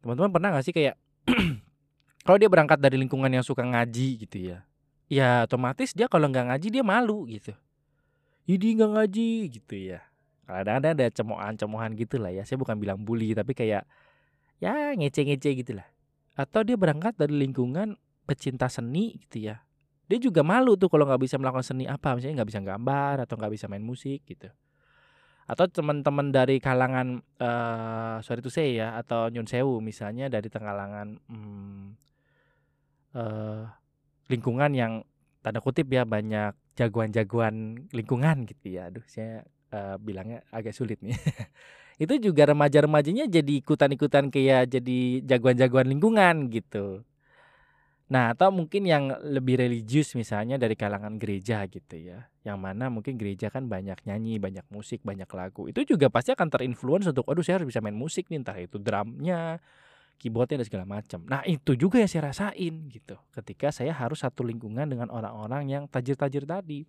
Teman-teman 0.06 0.30
pernah 0.30 0.54
gak 0.54 0.62
sih 0.62 0.70
kayak 0.70 0.94
kalau 2.30 2.38
dia 2.38 2.46
berangkat 2.46 2.78
dari 2.78 2.94
lingkungan 2.94 3.26
yang 3.26 3.42
suka 3.42 3.66
ngaji 3.66 4.22
gitu 4.22 4.38
ya, 4.38 4.62
ya 5.10 5.42
otomatis 5.42 5.90
dia 5.90 6.06
kalau 6.06 6.30
nggak 6.30 6.46
ngaji 6.46 6.78
dia 6.78 6.86
malu 6.86 7.26
gitu. 7.26 7.50
Jadi 8.46 8.78
nggak 8.78 8.90
ngaji 8.94 9.30
gitu 9.50 9.74
ya. 9.74 10.06
Kadang-kadang 10.46 10.94
ada 10.94 11.06
cemohan-cemohan 11.10 11.98
gitu 11.98 12.22
lah 12.22 12.30
ya. 12.30 12.46
Saya 12.46 12.54
bukan 12.62 12.78
bilang 12.78 13.02
bully 13.02 13.34
tapi 13.34 13.50
kayak 13.50 13.82
ya 14.62 14.94
ngece-ngece 14.94 15.50
gitu 15.58 15.74
lah. 15.74 15.90
Atau 16.38 16.62
dia 16.62 16.78
berangkat 16.78 17.18
dari 17.18 17.34
lingkungan 17.34 17.98
pecinta 18.30 18.70
seni 18.70 19.18
gitu 19.26 19.50
ya. 19.50 19.66
Dia 20.06 20.22
juga 20.22 20.46
malu 20.46 20.78
tuh 20.78 20.86
kalau 20.86 21.02
nggak 21.02 21.18
bisa 21.18 21.34
melakukan 21.34 21.66
seni 21.66 21.90
apa, 21.90 22.14
misalnya 22.14 22.46
nggak 22.46 22.50
bisa 22.54 22.62
gambar 22.62 23.26
atau 23.26 23.34
nggak 23.34 23.58
bisa 23.58 23.66
main 23.66 23.82
musik 23.82 24.22
gitu 24.22 24.54
atau 25.46 25.70
teman-teman 25.70 26.34
dari 26.34 26.58
kalangan 26.58 27.22
uh, 27.38 28.18
sorry 28.22 28.42
to 28.42 28.50
say 28.50 28.78
ya 28.78 28.98
atau 28.98 29.30
nyun 29.30 29.46
sewu 29.46 29.78
misalnya 29.78 30.26
dari 30.26 30.50
kalangan 30.50 31.22
hmm, 31.30 31.94
uh, 33.14 33.62
lingkungan 34.26 34.74
yang 34.74 34.92
tanda 35.40 35.62
kutip 35.62 35.86
ya 35.86 36.02
banyak 36.02 36.58
jagoan-jagoan 36.76 37.88
lingkungan 37.90 38.44
gitu 38.50 38.66
ya. 38.76 38.92
Aduh, 38.92 39.06
saya 39.08 39.46
uh, 39.72 39.96
bilangnya 40.02 40.44
agak 40.52 40.76
sulit 40.76 41.00
nih. 41.00 41.16
itu 42.02 42.14
juga 42.20 42.52
remaja-remajanya 42.52 43.24
jadi 43.30 43.52
ikutan-ikutan 43.64 44.28
kayak 44.28 44.68
jadi 44.68 44.98
jagoan-jagoan 45.24 45.88
lingkungan 45.88 46.52
gitu. 46.52 47.06
Nah, 48.06 48.30
atau 48.30 48.54
mungkin 48.54 48.86
yang 48.86 49.10
lebih 49.18 49.58
religius 49.58 50.14
misalnya 50.14 50.54
dari 50.54 50.78
kalangan 50.78 51.18
gereja 51.18 51.66
gitu 51.66 51.98
ya. 51.98 52.30
Yang 52.46 52.58
mana 52.62 52.86
mungkin 52.86 53.18
gereja 53.18 53.50
kan 53.50 53.66
banyak 53.66 53.98
nyanyi, 54.06 54.38
banyak 54.38 54.62
musik, 54.70 55.02
banyak 55.02 55.26
lagu. 55.26 55.66
Itu 55.66 55.82
juga 55.82 56.06
pasti 56.06 56.30
akan 56.30 56.46
terinfluence 56.46 57.10
untuk 57.10 57.26
aduh 57.26 57.42
saya 57.42 57.58
harus 57.58 57.74
bisa 57.74 57.82
main 57.82 57.98
musik 57.98 58.30
nih, 58.30 58.38
entah 58.38 58.54
itu 58.62 58.78
drumnya, 58.78 59.58
keyboardnya 60.22 60.62
dan 60.62 60.66
segala 60.70 60.86
macam. 60.86 61.26
Nah, 61.26 61.42
itu 61.50 61.74
juga 61.74 61.98
yang 61.98 62.06
saya 62.06 62.30
rasain 62.30 62.74
gitu. 62.94 63.18
Ketika 63.34 63.74
saya 63.74 63.90
harus 63.90 64.22
satu 64.22 64.46
lingkungan 64.46 64.86
dengan 64.86 65.10
orang-orang 65.10 65.66
yang 65.66 65.82
tajir-tajir 65.90 66.46
tadi. 66.46 66.86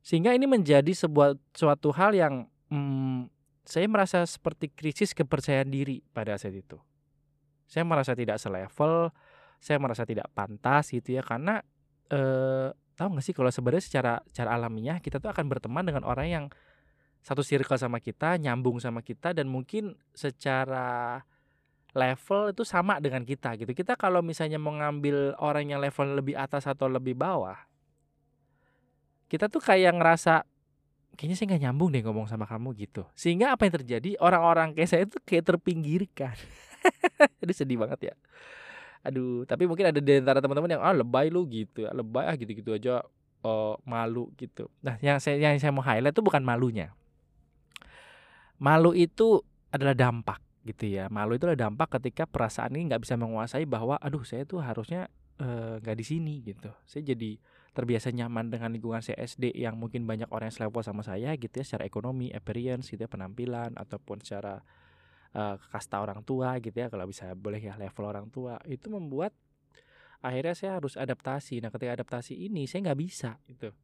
Sehingga 0.00 0.32
ini 0.32 0.48
menjadi 0.48 0.90
sebuah 0.96 1.36
suatu 1.52 1.92
hal 1.92 2.16
yang 2.16 2.48
hmm, 2.72 3.28
saya 3.62 3.86
merasa 3.86 4.24
seperti 4.26 4.72
krisis 4.72 5.14
kepercayaan 5.14 5.70
diri 5.70 6.02
pada 6.10 6.34
saat 6.34 6.56
itu. 6.56 6.80
Saya 7.70 7.86
merasa 7.86 8.12
tidak 8.12 8.42
selevel, 8.42 9.14
saya 9.62 9.78
merasa 9.78 10.02
tidak 10.02 10.26
pantas 10.34 10.90
gitu 10.90 11.14
ya 11.14 11.22
karena 11.22 11.62
eh, 12.10 12.74
tahu 12.98 13.08
nggak 13.14 13.24
sih 13.24 13.34
kalau 13.34 13.54
sebenarnya 13.54 13.84
secara 13.86 14.12
cara 14.34 14.50
alamiah 14.58 14.98
kita 14.98 15.22
tuh 15.22 15.30
akan 15.30 15.46
berteman 15.46 15.86
dengan 15.86 16.02
orang 16.02 16.26
yang 16.26 16.44
satu 17.22 17.46
circle 17.46 17.78
sama 17.78 18.02
kita, 18.02 18.34
nyambung 18.34 18.82
sama 18.82 18.98
kita 18.98 19.30
dan 19.30 19.46
mungkin 19.46 19.94
secara 20.10 21.22
level 21.94 22.50
itu 22.50 22.66
sama 22.66 22.98
dengan 22.98 23.22
kita 23.22 23.54
gitu. 23.54 23.70
Kita 23.70 23.94
kalau 23.94 24.26
misalnya 24.26 24.58
mau 24.58 24.74
ngambil 24.74 25.38
orang 25.38 25.70
yang 25.70 25.78
level 25.78 26.18
lebih 26.18 26.34
atas 26.34 26.66
atau 26.66 26.90
lebih 26.90 27.14
bawah, 27.14 27.54
kita 29.30 29.46
tuh 29.46 29.62
kayak 29.62 29.94
ngerasa 29.94 30.42
kayaknya 31.14 31.36
saya 31.38 31.46
nggak 31.54 31.62
nyambung 31.70 31.94
deh 31.94 32.02
ngomong 32.02 32.26
sama 32.26 32.42
kamu 32.50 32.74
gitu. 32.74 33.06
Sehingga 33.14 33.54
apa 33.54 33.70
yang 33.70 33.78
terjadi? 33.78 34.18
Orang-orang 34.18 34.74
kayak 34.74 34.90
saya 34.90 35.02
itu 35.06 35.22
kayak 35.22 35.46
terpinggirkan. 35.46 36.34
Jadi 37.38 37.52
sedih 37.54 37.78
banget 37.78 38.10
ya 38.10 38.14
aduh 39.02 39.42
tapi 39.44 39.66
mungkin 39.66 39.90
ada 39.90 39.98
di 39.98 40.12
antara 40.22 40.38
teman-teman 40.38 40.78
yang 40.78 40.82
ah 40.82 40.94
lebay 40.94 41.26
lu 41.26 41.42
gitu 41.50 41.86
ya 41.86 41.90
lebay 41.90 42.22
ah 42.26 42.34
gitu-gitu 42.38 42.70
aja 42.70 43.02
uh, 43.42 43.74
malu 43.82 44.30
gitu. 44.38 44.70
Nah 44.80 44.96
yang 45.02 45.18
saya 45.18 45.38
yang 45.38 45.58
saya 45.58 45.74
mau 45.74 45.84
highlight 45.84 46.14
itu 46.14 46.22
bukan 46.24 46.42
malunya. 46.42 46.94
Malu 48.62 48.94
itu 48.94 49.42
adalah 49.74 49.92
dampak 49.92 50.38
gitu 50.62 50.86
ya. 50.86 51.10
Malu 51.10 51.34
itu 51.34 51.50
adalah 51.50 51.70
dampak 51.70 51.98
ketika 51.98 52.24
perasaan 52.30 52.78
ini 52.78 52.94
nggak 52.94 53.02
bisa 53.02 53.18
menguasai 53.18 53.66
bahwa 53.66 53.98
aduh 53.98 54.22
saya 54.22 54.46
tuh 54.46 54.62
harusnya 54.62 55.10
nggak 55.82 55.94
uh, 55.94 55.98
di 55.98 56.06
sini 56.06 56.38
gitu. 56.46 56.70
Saya 56.86 57.02
jadi 57.02 57.42
terbiasa 57.72 58.12
nyaman 58.12 58.52
dengan 58.52 58.70
lingkungan 58.70 59.00
saya 59.00 59.18
SD 59.24 59.56
yang 59.56 59.80
mungkin 59.80 60.04
banyak 60.04 60.28
orang 60.28 60.52
yang 60.52 60.56
selevel 60.60 60.84
sama 60.84 61.00
saya 61.00 61.32
gitu 61.40 61.56
ya 61.56 61.64
secara 61.64 61.88
ekonomi 61.88 62.28
appearance 62.28 62.92
gitu 62.92 63.00
ya 63.00 63.10
penampilan 63.10 63.80
ataupun 63.80 64.20
secara 64.20 64.60
uh, 65.36 65.56
kasta 65.72 66.00
orang 66.00 66.20
tua 66.24 66.56
gitu 66.60 66.76
ya 66.76 66.88
kalau 66.92 67.08
bisa 67.08 67.32
boleh 67.32 67.60
ya 67.60 67.76
level 67.76 68.04
orang 68.04 68.28
tua 68.28 68.60
itu 68.68 68.88
membuat 68.92 69.32
akhirnya 70.22 70.54
saya 70.54 70.78
harus 70.78 70.94
adaptasi. 70.94 71.58
Nah 71.60 71.68
ketika 71.74 71.98
adaptasi 71.98 72.38
ini 72.38 72.70
saya 72.70 72.88
nggak 72.90 73.00
bisa 73.02 73.36
gitu. 73.50 73.74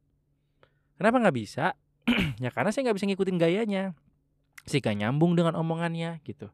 Kenapa 0.95 1.19
nggak 1.19 1.37
bisa? 1.37 1.75
Ya 2.43 2.49
karena 2.49 2.71
saya 2.71 2.89
nggak 2.89 2.97
bisa 2.97 3.07
ngikutin 3.11 3.37
gayanya. 3.37 3.83
Sehingga 4.63 4.95
nyambung 4.95 5.35
dengan 5.35 5.59
omongannya 5.59 6.23
gitu. 6.23 6.49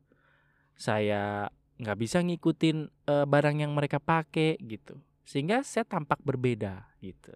Saya 0.75 1.47
nggak 1.77 1.97
bisa 2.01 2.19
ngikutin 2.25 2.89
uh, 3.07 3.25
barang 3.29 3.61
yang 3.61 3.71
mereka 3.71 4.01
pakai 4.01 4.57
gitu. 4.65 4.99
Sehingga 5.23 5.61
saya 5.61 5.85
tampak 5.85 6.19
berbeda 6.25 6.89
gitu. 6.99 7.31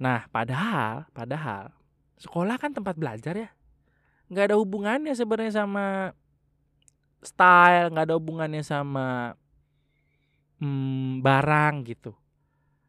Nah 0.00 0.24
padahal 0.32 1.06
padahal 1.12 1.76
sekolah 2.16 2.56
kan 2.56 2.72
tempat 2.72 2.96
belajar 2.96 3.36
ya. 3.36 3.50
Nggak 4.32 4.52
ada 4.52 4.56
hubungannya 4.56 5.12
sebenarnya 5.12 5.64
sama 5.64 6.16
style 7.20 7.92
nggak 7.92 8.06
ada 8.08 8.16
hubungannya 8.16 8.64
sama 8.64 9.36
hmm, 10.60 11.20
barang 11.24 11.74
gitu. 11.88 12.12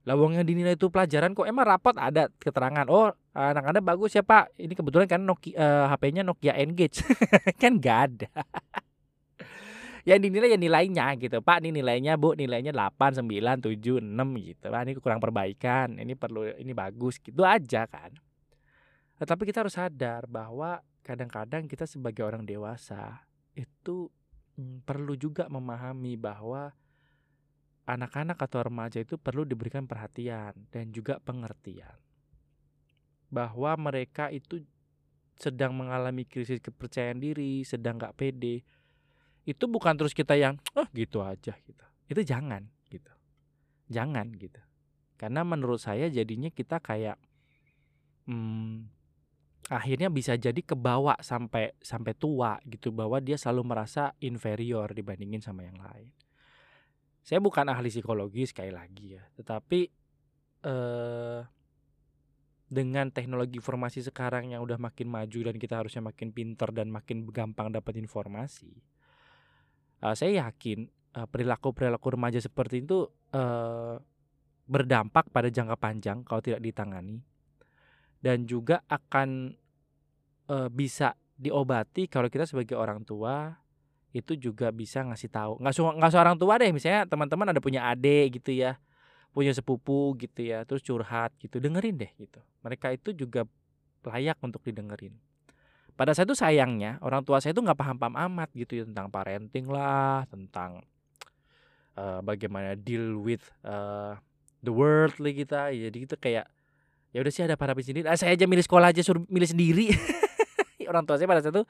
Lawangnya 0.02 0.42
dinilai 0.42 0.74
itu 0.74 0.90
pelajaran 0.90 1.38
kok 1.38 1.46
emang 1.46 1.62
rapot 1.62 1.94
ada 1.94 2.26
keterangan 2.42 2.90
oh 2.90 3.14
anak 3.38 3.64
anda 3.70 3.82
bagus 3.86 4.18
ya 4.18 4.26
pak. 4.26 4.50
Ini 4.58 4.74
kebetulan 4.74 5.06
kan 5.06 5.22
Nokia 5.22 5.54
uh, 5.54 5.62
eh, 5.62 5.86
HP-nya 5.94 6.24
Nokia 6.26 6.54
Engage 6.58 7.06
kan 7.62 7.78
nggak 7.78 8.00
ada. 8.10 8.30
Yang 10.10 10.20
dinilai 10.26 10.50
ya 10.50 10.58
nilainya 10.58 11.06
gitu. 11.22 11.46
Pak 11.46 11.62
ini 11.62 11.70
nilainya 11.78 12.18
bu 12.18 12.34
nilainya 12.34 12.74
8, 12.74 13.22
9, 13.22 13.62
7, 13.62 14.02
6 14.02 14.18
gitu. 14.42 14.66
Pak 14.74 14.82
ini 14.90 14.92
kurang 14.98 15.22
perbaikan 15.22 16.02
ini 16.02 16.18
perlu 16.18 16.50
ini 16.58 16.74
bagus 16.74 17.22
gitu 17.22 17.46
aja 17.46 17.86
kan. 17.86 18.10
Tetapi 19.22 19.46
kita 19.46 19.62
harus 19.62 19.78
sadar 19.78 20.26
bahwa 20.26 20.82
kadang-kadang 21.06 21.70
kita 21.70 21.86
sebagai 21.86 22.26
orang 22.26 22.42
dewasa 22.42 23.22
itu 23.54 24.10
mm, 24.58 24.88
perlu 24.88 25.14
juga 25.16 25.48
memahami 25.52 26.16
bahwa 26.20 26.74
anak-anak 27.86 28.40
atau 28.40 28.64
remaja 28.64 29.04
itu 29.04 29.20
perlu 29.20 29.44
diberikan 29.44 29.84
perhatian 29.90 30.56
dan 30.72 30.94
juga 30.96 31.20
pengertian 31.20 31.98
bahwa 33.32 33.72
mereka 33.80 34.28
itu 34.28 34.62
sedang 35.40 35.74
mengalami 35.74 36.28
krisis 36.28 36.62
kepercayaan 36.62 37.18
diri, 37.18 37.64
sedang 37.66 37.98
nggak 37.98 38.14
pede. 38.14 38.62
Itu 39.48 39.66
bukan 39.66 39.98
terus 39.98 40.14
kita 40.14 40.38
yang 40.38 40.60
oh 40.78 40.86
gitu 40.94 41.24
aja 41.26 41.56
gitu. 41.66 41.86
Itu 42.06 42.22
jangan 42.22 42.68
gitu. 42.92 43.10
Jangan 43.90 44.36
gitu. 44.38 44.62
Karena 45.18 45.42
menurut 45.42 45.82
saya 45.82 46.12
jadinya 46.12 46.54
kita 46.54 46.78
kayak 46.78 47.18
hmm, 48.30 48.86
akhirnya 49.72 50.12
bisa 50.12 50.36
jadi 50.36 50.60
kebawa 50.60 51.16
sampai 51.24 51.72
sampai 51.80 52.12
tua 52.20 52.60
gitu 52.68 52.92
bahwa 52.92 53.24
dia 53.24 53.40
selalu 53.40 53.72
merasa 53.72 54.12
inferior 54.20 54.92
dibandingin 54.92 55.40
sama 55.40 55.64
yang 55.64 55.80
lain. 55.80 56.12
Saya 57.24 57.40
bukan 57.40 57.72
ahli 57.72 57.88
psikologi 57.88 58.44
sekali 58.44 58.68
lagi 58.76 59.16
ya, 59.16 59.24
tetapi 59.40 59.80
eh 60.68 61.42
dengan 62.72 63.12
teknologi 63.12 63.60
informasi 63.60 64.00
sekarang 64.00 64.56
yang 64.56 64.64
udah 64.64 64.80
makin 64.80 65.12
maju 65.12 65.40
dan 65.52 65.56
kita 65.60 65.84
harusnya 65.84 66.08
makin 66.08 66.32
pinter 66.32 66.72
dan 66.72 66.88
makin 66.88 67.28
gampang 67.28 67.68
dapat 67.68 68.00
informasi. 68.00 68.72
Uh, 70.00 70.16
saya 70.16 70.48
yakin 70.48 70.88
uh, 71.20 71.28
perilaku-perilaku 71.28 72.16
remaja 72.16 72.40
seperti 72.40 72.88
itu 72.88 73.12
uh, 73.36 74.00
berdampak 74.72 75.28
pada 75.36 75.52
jangka 75.52 75.76
panjang 75.76 76.24
kalau 76.24 76.40
tidak 76.40 76.64
ditangani 76.64 77.20
dan 78.24 78.48
juga 78.48 78.86
akan 78.88 79.58
e, 80.52 80.56
bisa 80.68 81.16
diobati 81.40 82.12
kalau 82.12 82.28
kita 82.28 82.44
sebagai 82.44 82.76
orang 82.76 83.08
tua 83.08 83.56
itu 84.12 84.36
juga 84.36 84.76
bisa 84.76 85.02
ngasih 85.08 85.32
tahu. 85.32 85.54
Nggak 85.64 85.74
semua 85.74 85.92
nggak 85.96 86.12
seorang 86.12 86.36
tua 86.36 86.60
deh 86.60 86.72
misalnya 86.76 87.08
teman-teman 87.08 87.56
ada 87.56 87.64
punya 87.64 87.88
adik 87.88 88.44
gitu 88.44 88.52
ya 88.52 88.76
punya 89.32 89.56
sepupu 89.56 90.12
gitu 90.20 90.44
ya 90.44 90.68
terus 90.68 90.84
curhat 90.84 91.32
gitu 91.40 91.64
dengerin 91.64 91.96
deh 91.96 92.12
gitu. 92.20 92.44
Mereka 92.68 92.92
itu 92.92 93.16
juga 93.16 93.48
layak 94.04 94.38
untuk 94.44 94.60
didengerin. 94.68 95.16
Pada 95.96 96.12
saat 96.12 96.28
itu 96.28 96.36
sayangnya 96.36 97.00
orang 97.00 97.24
tua 97.24 97.40
saya 97.40 97.56
itu 97.56 97.64
nggak 97.64 97.80
paham-paham 97.80 98.16
amat 98.28 98.52
gitu 98.52 98.76
ya 98.76 98.84
tentang 98.84 99.08
parenting 99.08 99.72
lah 99.72 100.28
tentang 100.28 100.84
uh, 101.96 102.20
bagaimana 102.20 102.76
deal 102.76 103.24
with 103.24 103.48
uh, 103.64 104.20
the 104.60 104.74
worldly 104.76 105.32
kita. 105.32 105.72
Jadi 105.72 105.98
itu 106.12 106.16
kayak 106.20 106.52
ya 107.12 107.20
udah 107.20 107.32
sih 107.32 107.44
ada 107.44 107.56
para 107.60 107.76
sendiri 107.76 108.08
ah, 108.08 108.16
saya 108.16 108.36
aja 108.36 108.48
milih 108.48 108.64
sekolah 108.64 108.96
aja 108.96 109.04
suruh 109.04 109.24
milih 109.28 109.48
sendiri 109.48 109.92
orang 110.92 111.08
tua 111.08 111.16
saya 111.16 111.32
pada 111.32 111.42
saat 111.42 111.56
itu 111.56 111.64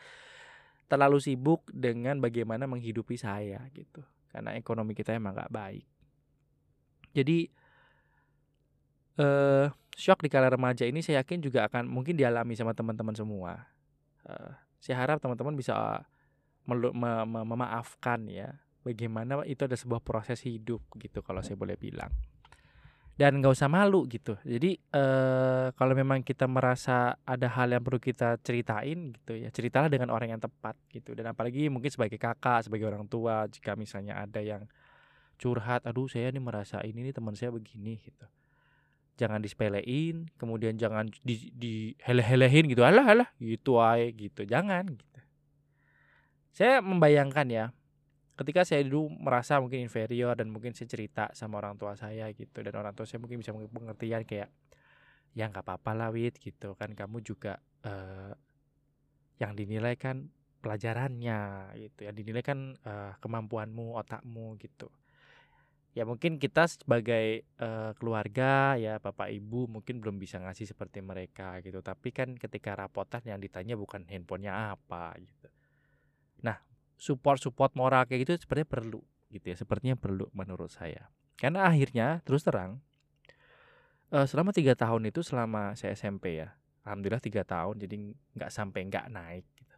terlalu 0.90 1.18
sibuk 1.24 1.64
dengan 1.72 2.20
bagaimana 2.20 2.68
menghidupi 2.68 3.16
saya 3.16 3.64
gitu. 3.72 4.04
Karena 4.34 4.58
ekonomi 4.58 4.98
kita 4.98 5.16
emang 5.16 5.38
gak 5.38 5.54
baik. 5.54 5.86
Jadi 7.16 7.48
eh 9.20 9.68
shock 9.96 10.24
di 10.24 10.30
kala 10.32 10.48
remaja 10.50 10.88
ini 10.88 11.04
saya 11.04 11.22
yakin 11.22 11.44
juga 11.44 11.68
akan 11.68 11.86
mungkin 11.86 12.16
dialami 12.16 12.56
sama 12.56 12.72
teman-teman 12.72 13.14
semua. 13.14 13.70
Uh, 14.24 14.56
saya 14.82 14.98
harap 14.98 15.22
teman-teman 15.22 15.54
bisa 15.54 16.06
melu- 16.66 16.96
me- 16.96 17.28
me- 17.28 17.48
memaafkan 17.48 18.26
ya 18.30 18.58
bagaimana 18.82 19.46
itu 19.46 19.66
ada 19.66 19.78
sebuah 19.78 20.02
proses 20.02 20.42
hidup 20.42 20.82
gitu 20.98 21.22
kalau 21.22 21.42
saya 21.46 21.58
boleh 21.58 21.78
bilang 21.78 22.10
dan 23.20 23.38
nggak 23.38 23.54
usah 23.54 23.70
malu 23.70 24.08
gitu. 24.08 24.40
Jadi 24.42 24.80
eh, 24.80 25.68
kalau 25.76 25.94
memang 25.94 26.24
kita 26.24 26.48
merasa 26.48 27.20
ada 27.28 27.48
hal 27.52 27.70
yang 27.76 27.84
perlu 27.84 28.00
kita 28.00 28.40
ceritain 28.42 29.14
gitu 29.14 29.36
ya 29.36 29.52
ceritalah 29.52 29.92
dengan 29.92 30.10
orang 30.10 30.34
yang 30.34 30.42
tepat 30.42 30.80
gitu. 30.90 31.14
Dan 31.14 31.30
apalagi 31.30 31.68
mungkin 31.68 31.92
sebagai 31.92 32.18
kakak 32.18 32.66
sebagai 32.66 32.88
orang 32.88 33.06
tua 33.06 33.46
jika 33.52 33.76
misalnya 33.76 34.18
ada 34.20 34.40
yang 34.40 34.66
curhat 35.42 35.84
aduh 35.90 36.06
saya 36.06 36.30
ini 36.30 36.38
merasa 36.38 36.80
ini 36.86 37.12
nih 37.12 37.14
teman 37.14 37.36
saya 37.36 37.52
begini 37.52 38.00
gitu. 38.02 38.26
Jangan 39.20 39.44
disepelein 39.44 40.32
kemudian 40.40 40.80
jangan 40.80 41.12
di, 41.22 41.52
di 41.54 41.74
hele-helehin 42.02 42.66
gitu. 42.72 42.82
Alah 42.82 43.06
alah 43.06 43.30
gitu 43.38 43.78
ay 43.78 44.16
gitu. 44.16 44.48
Jangan 44.48 44.88
gitu. 44.98 45.20
Saya 46.52 46.80
membayangkan 46.84 47.48
ya 47.48 47.66
ketika 48.42 48.66
saya 48.66 48.82
dulu 48.82 49.14
merasa 49.22 49.62
mungkin 49.62 49.86
inferior 49.86 50.34
dan 50.34 50.50
mungkin 50.50 50.74
saya 50.74 50.90
cerita 50.90 51.30
sama 51.38 51.62
orang 51.62 51.78
tua 51.78 51.94
saya 51.94 52.26
gitu 52.34 52.66
dan 52.66 52.74
orang 52.74 52.98
tua 52.98 53.06
saya 53.06 53.22
mungkin 53.22 53.38
bisa 53.38 53.54
pengertian 53.54 54.26
kayak 54.26 54.50
ya 55.38 55.46
nggak 55.48 55.62
apa-apa 55.62 55.92
lah 55.94 56.10
wit 56.10 56.42
gitu 56.42 56.74
kan. 56.74 56.98
Kamu 56.98 57.22
juga 57.22 57.62
uh, 57.86 58.34
yang 59.38 59.54
dinilai 59.54 59.94
kan 59.96 60.34
pelajarannya 60.62 61.74
gitu 61.78 62.00
yang 62.06 62.16
dinilai 62.18 62.44
kan 62.46 62.78
uh, 62.82 63.14
kemampuanmu 63.22 63.98
otakmu 64.02 64.58
gitu. 64.58 64.90
Ya 65.92 66.08
mungkin 66.08 66.40
kita 66.40 66.72
sebagai 66.72 67.44
uh, 67.60 67.92
keluarga 68.00 68.80
ya 68.80 68.96
bapak 68.98 69.28
ibu 69.28 69.68
mungkin 69.68 70.00
belum 70.00 70.18
bisa 70.18 70.40
ngasih 70.40 70.66
seperti 70.66 71.04
mereka 71.04 71.62
gitu. 71.62 71.84
Tapi 71.84 72.10
kan 72.10 72.34
ketika 72.40 72.74
rapotan 72.74 73.22
yang 73.28 73.38
ditanya 73.38 73.78
bukan 73.78 74.08
handphonenya 74.08 74.74
apa 74.74 75.14
gitu. 75.20 75.52
Nah 76.48 76.71
support 77.02 77.42
support 77.42 77.74
moral 77.74 78.06
kayak 78.06 78.30
gitu 78.30 78.46
sepertinya 78.46 78.70
perlu 78.78 79.02
gitu 79.34 79.46
ya. 79.50 79.56
Sepertinya 79.58 79.98
perlu 79.98 80.30
menurut 80.38 80.70
saya. 80.70 81.10
Karena 81.42 81.66
akhirnya 81.66 82.22
terus 82.22 82.46
terang 82.46 82.78
uh, 84.14 84.30
selama 84.30 84.54
tiga 84.54 84.78
tahun 84.78 85.10
itu 85.10 85.26
selama 85.26 85.74
saya 85.74 85.98
SMP 85.98 86.38
ya 86.38 86.54
alhamdulillah 86.86 87.24
tiga 87.24 87.42
tahun 87.42 87.82
jadi 87.82 87.96
nggak 88.38 88.52
sampai 88.54 88.86
nggak 88.86 89.10
naik 89.10 89.46
gitu. 89.58 89.78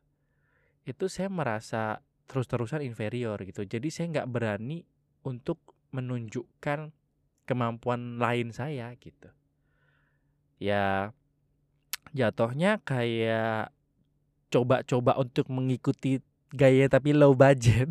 Itu 0.83 1.07
saya 1.07 1.31
merasa 1.31 2.03
terus-terusan 2.27 2.83
inferior 2.83 3.39
gitu. 3.47 3.63
Jadi 3.63 3.87
saya 3.87 4.11
nggak 4.19 4.27
berani 4.27 4.83
untuk 5.23 5.63
menunjukkan 5.95 6.91
kemampuan 7.47 8.19
lain 8.19 8.51
saya 8.51 8.91
gitu. 8.99 9.31
Ya 10.59 11.15
jatuhnya 12.11 12.83
kayak 12.83 13.71
coba-coba 14.51 15.17
untuk 15.17 15.47
mengikuti 15.49 16.19
gaya 16.53 16.85
tapi 16.85 17.17
low 17.17 17.33
budget. 17.33 17.89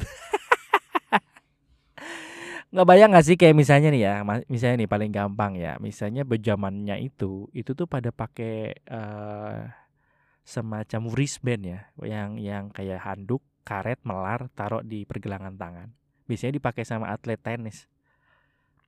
Nggak 2.73 2.89
bayang 2.89 3.13
gak 3.13 3.27
sih 3.29 3.37
kayak 3.37 3.53
misalnya 3.53 3.93
nih 3.93 4.03
ya 4.09 4.15
misalnya 4.49 4.77
nih 4.81 4.89
paling 4.89 5.13
gampang 5.13 5.61
ya 5.61 5.77
misalnya 5.77 6.25
bejamannya 6.25 7.05
itu 7.05 7.45
itu 7.53 7.77
tuh 7.77 7.85
pada 7.85 8.09
pakai 8.09 8.81
uh, 8.89 9.69
semacam 10.41 11.13
wristband 11.13 11.63
ya 11.69 11.81
yang 12.01 12.41
yang 12.41 12.65
kayak 12.73 13.05
handuk 13.05 13.45
karet 13.61 14.01
melar 14.09 14.49
taruh 14.57 14.81
di 14.81 15.05
pergelangan 15.05 15.53
tangan. 15.53 15.93
Biasanya 16.25 16.57
dipakai 16.57 16.89
sama 16.89 17.13
atlet 17.13 17.37
tenis. 17.37 17.87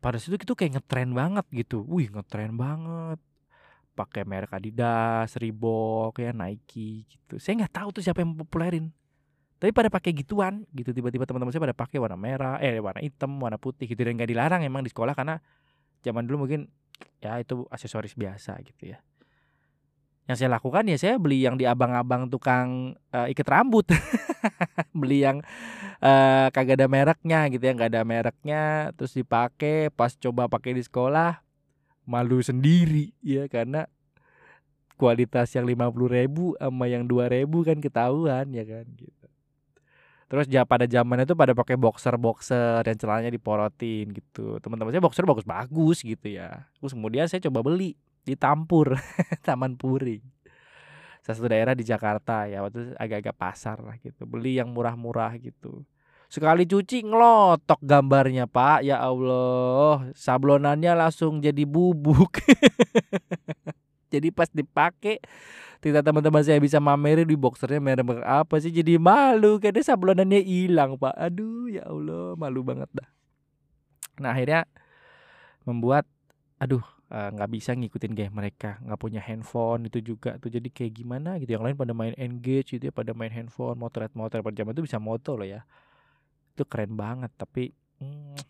Pada 0.01 0.17
situ 0.17 0.41
itu 0.41 0.57
kayak 0.57 0.81
ngetren 0.81 1.13
banget 1.13 1.45
gitu. 1.53 1.85
Wih 1.85 2.09
ngetren 2.09 2.57
banget. 2.57 3.21
Pakai 3.95 4.25
merek 4.25 4.57
Adidas, 4.57 5.37
Reebok, 5.37 6.19
ya 6.19 6.33
Nike 6.33 7.05
gitu. 7.05 7.37
Saya 7.37 7.63
nggak 7.63 7.75
tahu 7.85 7.89
tuh 8.01 8.03
siapa 8.03 8.25
yang 8.25 8.33
populerin 8.33 8.91
tapi 9.65 9.73
pada 9.73 9.89
pakai 9.89 10.13
gituan 10.13 10.69
gitu. 10.77 10.93
Tiba-tiba 10.93 11.25
teman-teman 11.25 11.49
saya 11.49 11.65
pada 11.65 11.73
pakai 11.73 11.97
warna 11.97 12.21
merah 12.21 12.61
eh 12.61 12.77
warna 12.77 13.01
hitam 13.01 13.41
warna 13.41 13.57
putih 13.57 13.89
gitu. 13.89 14.05
Dan 14.05 14.21
nggak 14.21 14.29
dilarang 14.29 14.61
emang 14.61 14.85
di 14.85 14.93
sekolah 14.93 15.17
karena 15.17 15.41
zaman 16.05 16.29
dulu 16.29 16.45
mungkin 16.45 16.69
ya 17.25 17.41
itu 17.41 17.65
aksesoris 17.73 18.13
biasa 18.13 18.61
gitu 18.61 18.93
ya. 18.93 19.01
Yang 20.29 20.45
saya 20.45 20.61
lakukan 20.61 20.85
ya 20.85 21.01
saya 21.01 21.17
beli 21.17 21.49
yang 21.49 21.57
di 21.57 21.65
abang-abang 21.65 22.29
tukang 22.29 22.93
uh, 23.17 23.25
ikat 23.25 23.49
rambut. 23.49 23.89
Beli 25.01 25.25
yang 25.25 25.41
uh, 26.05 26.53
kagak 26.53 26.85
ada 26.85 26.89
mereknya 26.89 27.49
gitu 27.49 27.65
ya. 27.65 27.73
Nggak 27.73 27.91
ada 27.97 28.03
mereknya 28.05 28.63
terus 29.01 29.17
dipakai 29.17 29.89
pas 29.97 30.13
coba 30.13 30.45
pakai 30.45 30.77
di 30.77 30.85
sekolah 30.85 31.41
malu 32.05 32.45
sendiri 32.45 33.17
ya 33.25 33.49
karena 33.49 33.89
kualitas 35.01 35.57
yang 35.57 35.65
lima 35.65 35.89
puluh 35.89 36.13
ribu 36.13 36.53
sama 36.61 36.85
yang 36.85 37.09
dua 37.09 37.33
ribu 37.33 37.65
kan 37.65 37.81
ketahuan 37.81 38.53
ya 38.53 38.65
kan 38.69 38.85
gitu 38.93 39.25
Terus 40.35 40.51
ya 40.51 40.67
pada 40.67 40.83
zaman 40.91 41.23
itu 41.23 41.39
pada 41.39 41.55
pakai 41.55 41.79
boxer 41.79 42.19
boxer 42.19 42.83
dan 42.83 42.99
celananya 42.99 43.31
diporotin 43.31 44.11
gitu. 44.11 44.59
Teman-teman 44.59 44.91
saya 44.91 44.99
boxer 44.99 45.23
bagus-bagus 45.23 46.03
gitu 46.03 46.27
ya. 46.27 46.67
Terus 46.83 46.91
kemudian 46.91 47.31
saya 47.31 47.39
coba 47.47 47.63
beli 47.63 47.95
di 48.27 48.35
Tampur, 48.35 48.99
Taman 49.47 49.79
Puring. 49.79 50.27
Salah 51.23 51.39
satu 51.39 51.47
daerah 51.47 51.79
di 51.79 51.87
Jakarta 51.87 52.51
ya 52.51 52.67
waktu 52.67 52.99
agak-agak 52.99 53.39
pasar 53.39 53.79
lah 53.79 53.95
gitu. 54.03 54.27
Beli 54.27 54.59
yang 54.59 54.75
murah-murah 54.75 55.39
gitu. 55.39 55.87
Sekali 56.27 56.67
cuci 56.67 57.07
ngelotok 57.07 57.79
gambarnya 57.79 58.51
pak 58.51 58.83
Ya 58.83 58.99
Allah 58.99 60.11
Sablonannya 60.19 60.99
langsung 60.99 61.39
jadi 61.39 61.63
bubuk 61.63 62.43
Jadi 64.15 64.31
pas 64.31 64.47
dipakai 64.47 65.19
tidak 65.85 66.01
teman-teman 66.01 66.41
saya 66.41 66.57
bisa 66.57 66.81
mamerin 66.81 67.29
di 67.29 67.37
boxernya 67.37 67.77
merek 67.77 68.25
apa 68.25 68.57
sih? 68.57 68.73
Jadi 68.73 68.97
malu 68.97 69.61
kayaknya 69.61 69.85
sablonannya 69.85 70.41
hilang 70.41 70.97
pak. 70.97 71.13
Aduh 71.13 71.69
ya 71.69 71.85
Allah 71.85 72.33
malu 72.41 72.65
banget 72.65 72.89
dah. 72.95 73.09
Nah 74.25 74.33
akhirnya 74.33 74.65
membuat 75.69 76.09
aduh 76.57 76.81
eh, 77.13 77.29
nggak 77.37 77.49
uh, 77.51 77.53
bisa 77.53 77.77
ngikutin 77.77 78.13
gaya 78.17 78.31
mereka 78.33 78.81
nggak 78.81 78.97
punya 78.97 79.21
handphone 79.21 79.93
itu 79.93 80.01
juga 80.01 80.41
tuh. 80.41 80.49
Jadi 80.49 80.73
kayak 80.73 81.05
gimana 81.05 81.37
gitu 81.37 81.61
yang 81.61 81.65
lain 81.69 81.77
pada 81.77 81.93
main 81.93 82.17
engage 82.17 82.81
gitu 82.81 82.89
ya 82.89 82.93
pada 82.95 83.13
main 83.13 83.29
handphone 83.29 83.77
motret 83.77 84.15
motret 84.17 84.41
pada 84.41 84.57
zaman 84.57 84.73
itu 84.73 84.89
bisa 84.89 84.97
moto 84.97 85.37
loh 85.37 85.45
ya. 85.45 85.69
Itu 86.57 86.65
keren 86.65 86.97
banget 86.97 87.29
tapi 87.37 87.77
hmm, 88.01 88.41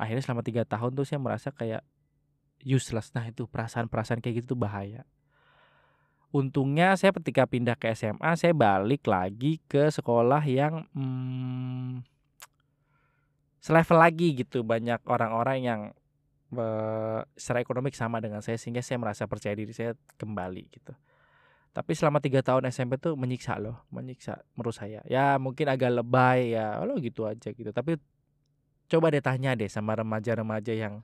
akhirnya 0.00 0.24
selama 0.24 0.40
tiga 0.40 0.64
tahun 0.64 0.96
tuh 0.96 1.04
saya 1.04 1.20
merasa 1.20 1.52
kayak 1.52 1.84
useless. 2.64 3.12
Nah 3.16 3.28
itu 3.28 3.48
perasaan-perasaan 3.48 4.20
kayak 4.22 4.44
gitu 4.44 4.54
bahaya. 4.56 5.04
Untungnya 6.30 6.94
saya 6.94 7.10
ketika 7.10 7.42
pindah 7.42 7.74
ke 7.74 7.90
SMA 7.90 8.38
saya 8.38 8.54
balik 8.54 9.02
lagi 9.10 9.58
ke 9.66 9.90
sekolah 9.90 10.46
yang 10.46 10.86
hmm, 10.94 12.06
selevel 13.58 13.98
lagi 13.98 14.38
gitu. 14.38 14.62
Banyak 14.62 15.02
orang-orang 15.10 15.58
yang 15.58 15.80
uh, 16.54 17.26
secara 17.34 17.58
ekonomi 17.62 17.90
sama 17.90 18.22
dengan 18.22 18.40
saya 18.46 18.58
sehingga 18.58 18.78
saya 18.78 19.02
merasa 19.02 19.26
percaya 19.26 19.58
diri 19.58 19.74
saya 19.74 19.98
kembali 20.18 20.64
gitu. 20.70 20.94
Tapi 21.70 21.94
selama 21.94 22.18
tiga 22.18 22.42
tahun 22.42 22.66
SMP 22.66 22.98
tuh 22.98 23.14
menyiksa 23.14 23.58
loh 23.62 23.86
menyiksa 23.94 24.42
menurut 24.58 24.74
saya. 24.74 25.02
Ya 25.06 25.38
mungkin 25.38 25.70
agak 25.70 26.02
lebay 26.02 26.54
ya 26.54 26.82
lo 26.82 26.98
gitu 26.98 27.26
aja 27.26 27.50
gitu. 27.50 27.70
Tapi 27.70 27.98
coba 28.90 29.10
deh 29.14 29.22
tanya 29.22 29.54
deh 29.54 29.70
sama 29.70 29.94
remaja-remaja 29.94 30.74
yang 30.74 31.02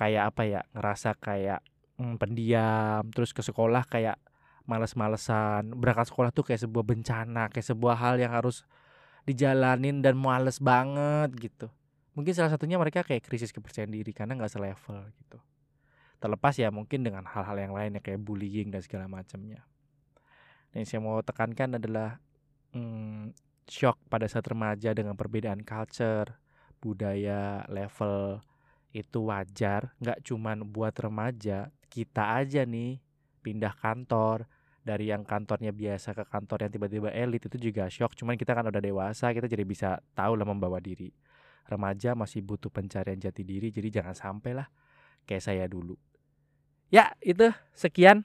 kayak 0.00 0.32
apa 0.32 0.42
ya 0.48 0.60
ngerasa 0.72 1.12
kayak 1.20 1.60
hmm, 2.00 2.16
pendiam 2.16 3.04
terus 3.12 3.36
ke 3.36 3.44
sekolah 3.44 3.84
kayak 3.84 4.16
males-malesan. 4.64 5.76
Berangkat 5.76 6.08
sekolah 6.08 6.32
tuh 6.32 6.48
kayak 6.48 6.64
sebuah 6.64 6.84
bencana 6.88 7.52
kayak 7.52 7.68
sebuah 7.68 7.96
hal 8.00 8.16
yang 8.16 8.32
harus 8.32 8.64
dijalanin 9.28 10.00
dan 10.00 10.16
males 10.16 10.56
banget 10.56 11.28
gitu. 11.36 11.68
Mungkin 12.16 12.32
salah 12.32 12.48
satunya 12.48 12.80
mereka 12.80 13.04
kayak 13.04 13.20
krisis 13.28 13.52
kepercayaan 13.52 13.92
diri 13.92 14.16
karena 14.16 14.40
nggak 14.40 14.48
selevel 14.48 15.12
gitu. 15.20 15.38
Terlepas 16.20 16.56
ya 16.56 16.72
mungkin 16.72 17.04
dengan 17.04 17.28
hal-hal 17.28 17.56
yang 17.60 17.72
lain 17.76 17.96
ya 17.96 18.00
kayak 18.00 18.20
bullying 18.24 18.72
dan 18.72 18.80
segala 18.80 19.04
macamnya. 19.04 19.68
Yang 20.72 20.96
saya 20.96 21.00
mau 21.04 21.20
tekankan 21.20 21.76
adalah 21.76 22.20
hmm, 22.72 23.36
shock 23.68 24.00
pada 24.08 24.24
saat 24.26 24.48
remaja 24.48 24.96
dengan 24.96 25.14
perbedaan 25.14 25.62
culture 25.62 26.40
budaya 26.80 27.68
level 27.68 28.40
itu 28.90 29.30
wajar 29.30 29.94
nggak 30.02 30.26
cuman 30.26 30.66
buat 30.66 30.94
remaja 30.98 31.70
kita 31.90 32.38
aja 32.38 32.62
nih 32.66 33.02
pindah 33.42 33.74
kantor. 33.78 34.46
Dari 34.80 35.12
yang 35.12 35.28
kantornya 35.28 35.76
biasa 35.76 36.16
ke 36.16 36.24
kantor 36.24 36.64
yang 36.64 36.72
tiba-tiba 36.72 37.08
elit 37.12 37.44
itu 37.44 37.60
juga 37.60 37.84
shock 37.92 38.16
cuman 38.16 38.40
kita 38.40 38.56
kan 38.56 38.64
udah 38.64 38.80
dewasa 38.80 39.28
kita 39.36 39.44
jadi 39.44 39.60
bisa 39.68 40.00
tahu 40.16 40.40
lah 40.40 40.48
membawa 40.48 40.80
diri. 40.80 41.12
Remaja 41.68 42.16
masih 42.16 42.40
butuh 42.40 42.72
pencarian 42.72 43.20
jati 43.20 43.44
diri 43.44 43.68
jadi 43.68 44.00
jangan 44.00 44.16
sampai 44.16 44.56
lah 44.56 44.66
kayak 45.28 45.44
saya 45.44 45.68
dulu. 45.68 46.00
Ya 46.88 47.12
itu 47.20 47.52
sekian 47.76 48.24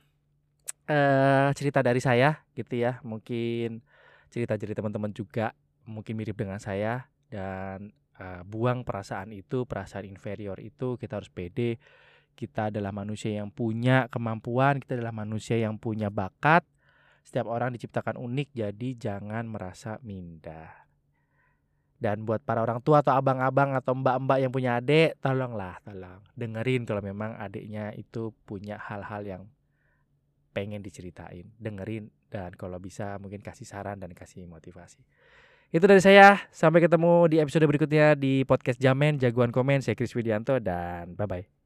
uh, 0.88 1.52
cerita 1.54 1.84
dari 1.84 2.00
saya 2.00 2.40
gitu 2.56 2.80
ya. 2.80 3.04
Mungkin 3.04 3.84
cerita 4.32 4.56
dari 4.56 4.72
teman-teman 4.72 5.12
juga 5.12 5.52
mungkin 5.86 6.16
mirip 6.18 6.40
dengan 6.40 6.58
saya 6.58 7.12
dan 7.28 7.92
uh, 8.22 8.42
buang 8.48 8.88
perasaan 8.88 9.36
itu 9.36 9.64
perasaan 9.68 10.06
inferior 10.08 10.60
itu 10.62 11.00
kita 11.00 11.20
harus 11.20 11.32
pede 11.32 11.80
kita 12.36 12.68
adalah 12.68 12.92
manusia 12.92 13.40
yang 13.40 13.50
punya 13.50 14.12
kemampuan, 14.12 14.84
kita 14.84 15.00
adalah 15.00 15.16
manusia 15.16 15.56
yang 15.56 15.80
punya 15.80 16.12
bakat. 16.12 16.68
Setiap 17.24 17.50
orang 17.50 17.74
diciptakan 17.74 18.22
unik, 18.22 18.54
jadi 18.54 18.90
jangan 19.00 19.50
merasa 19.50 19.98
minder. 20.06 20.86
Dan 21.96 22.28
buat 22.28 22.44
para 22.44 22.62
orang 22.62 22.84
tua 22.84 23.02
atau 23.02 23.16
abang-abang 23.16 23.74
atau 23.74 23.96
mbak-mbak 23.96 24.38
yang 24.44 24.52
punya 24.52 24.78
adik, 24.78 25.18
tolonglah, 25.24 25.80
tolong 25.82 26.22
dengerin 26.36 26.84
kalau 26.84 27.02
memang 27.02 27.40
adiknya 27.40 27.96
itu 27.96 28.36
punya 28.46 28.78
hal-hal 28.78 29.24
yang 29.26 29.44
pengen 30.52 30.84
diceritain, 30.84 31.56
dengerin 31.56 32.12
dan 32.30 32.52
kalau 32.60 32.78
bisa 32.84 33.16
mungkin 33.18 33.40
kasih 33.40 33.66
saran 33.66 33.98
dan 33.98 34.12
kasih 34.12 34.44
motivasi. 34.44 35.02
Itu 35.76 35.92
dari 35.92 36.00
saya, 36.00 36.40
sampai 36.56 36.80
ketemu 36.88 37.28
di 37.28 37.44
episode 37.44 37.68
berikutnya 37.68 38.16
di 38.16 38.48
podcast 38.48 38.80
Jamen 38.80 39.20
Jagoan 39.20 39.52
Komen. 39.52 39.84
Saya 39.84 39.92
Kris 40.00 40.16
Widianto 40.16 40.56
dan 40.64 41.20
bye-bye. 41.20 41.65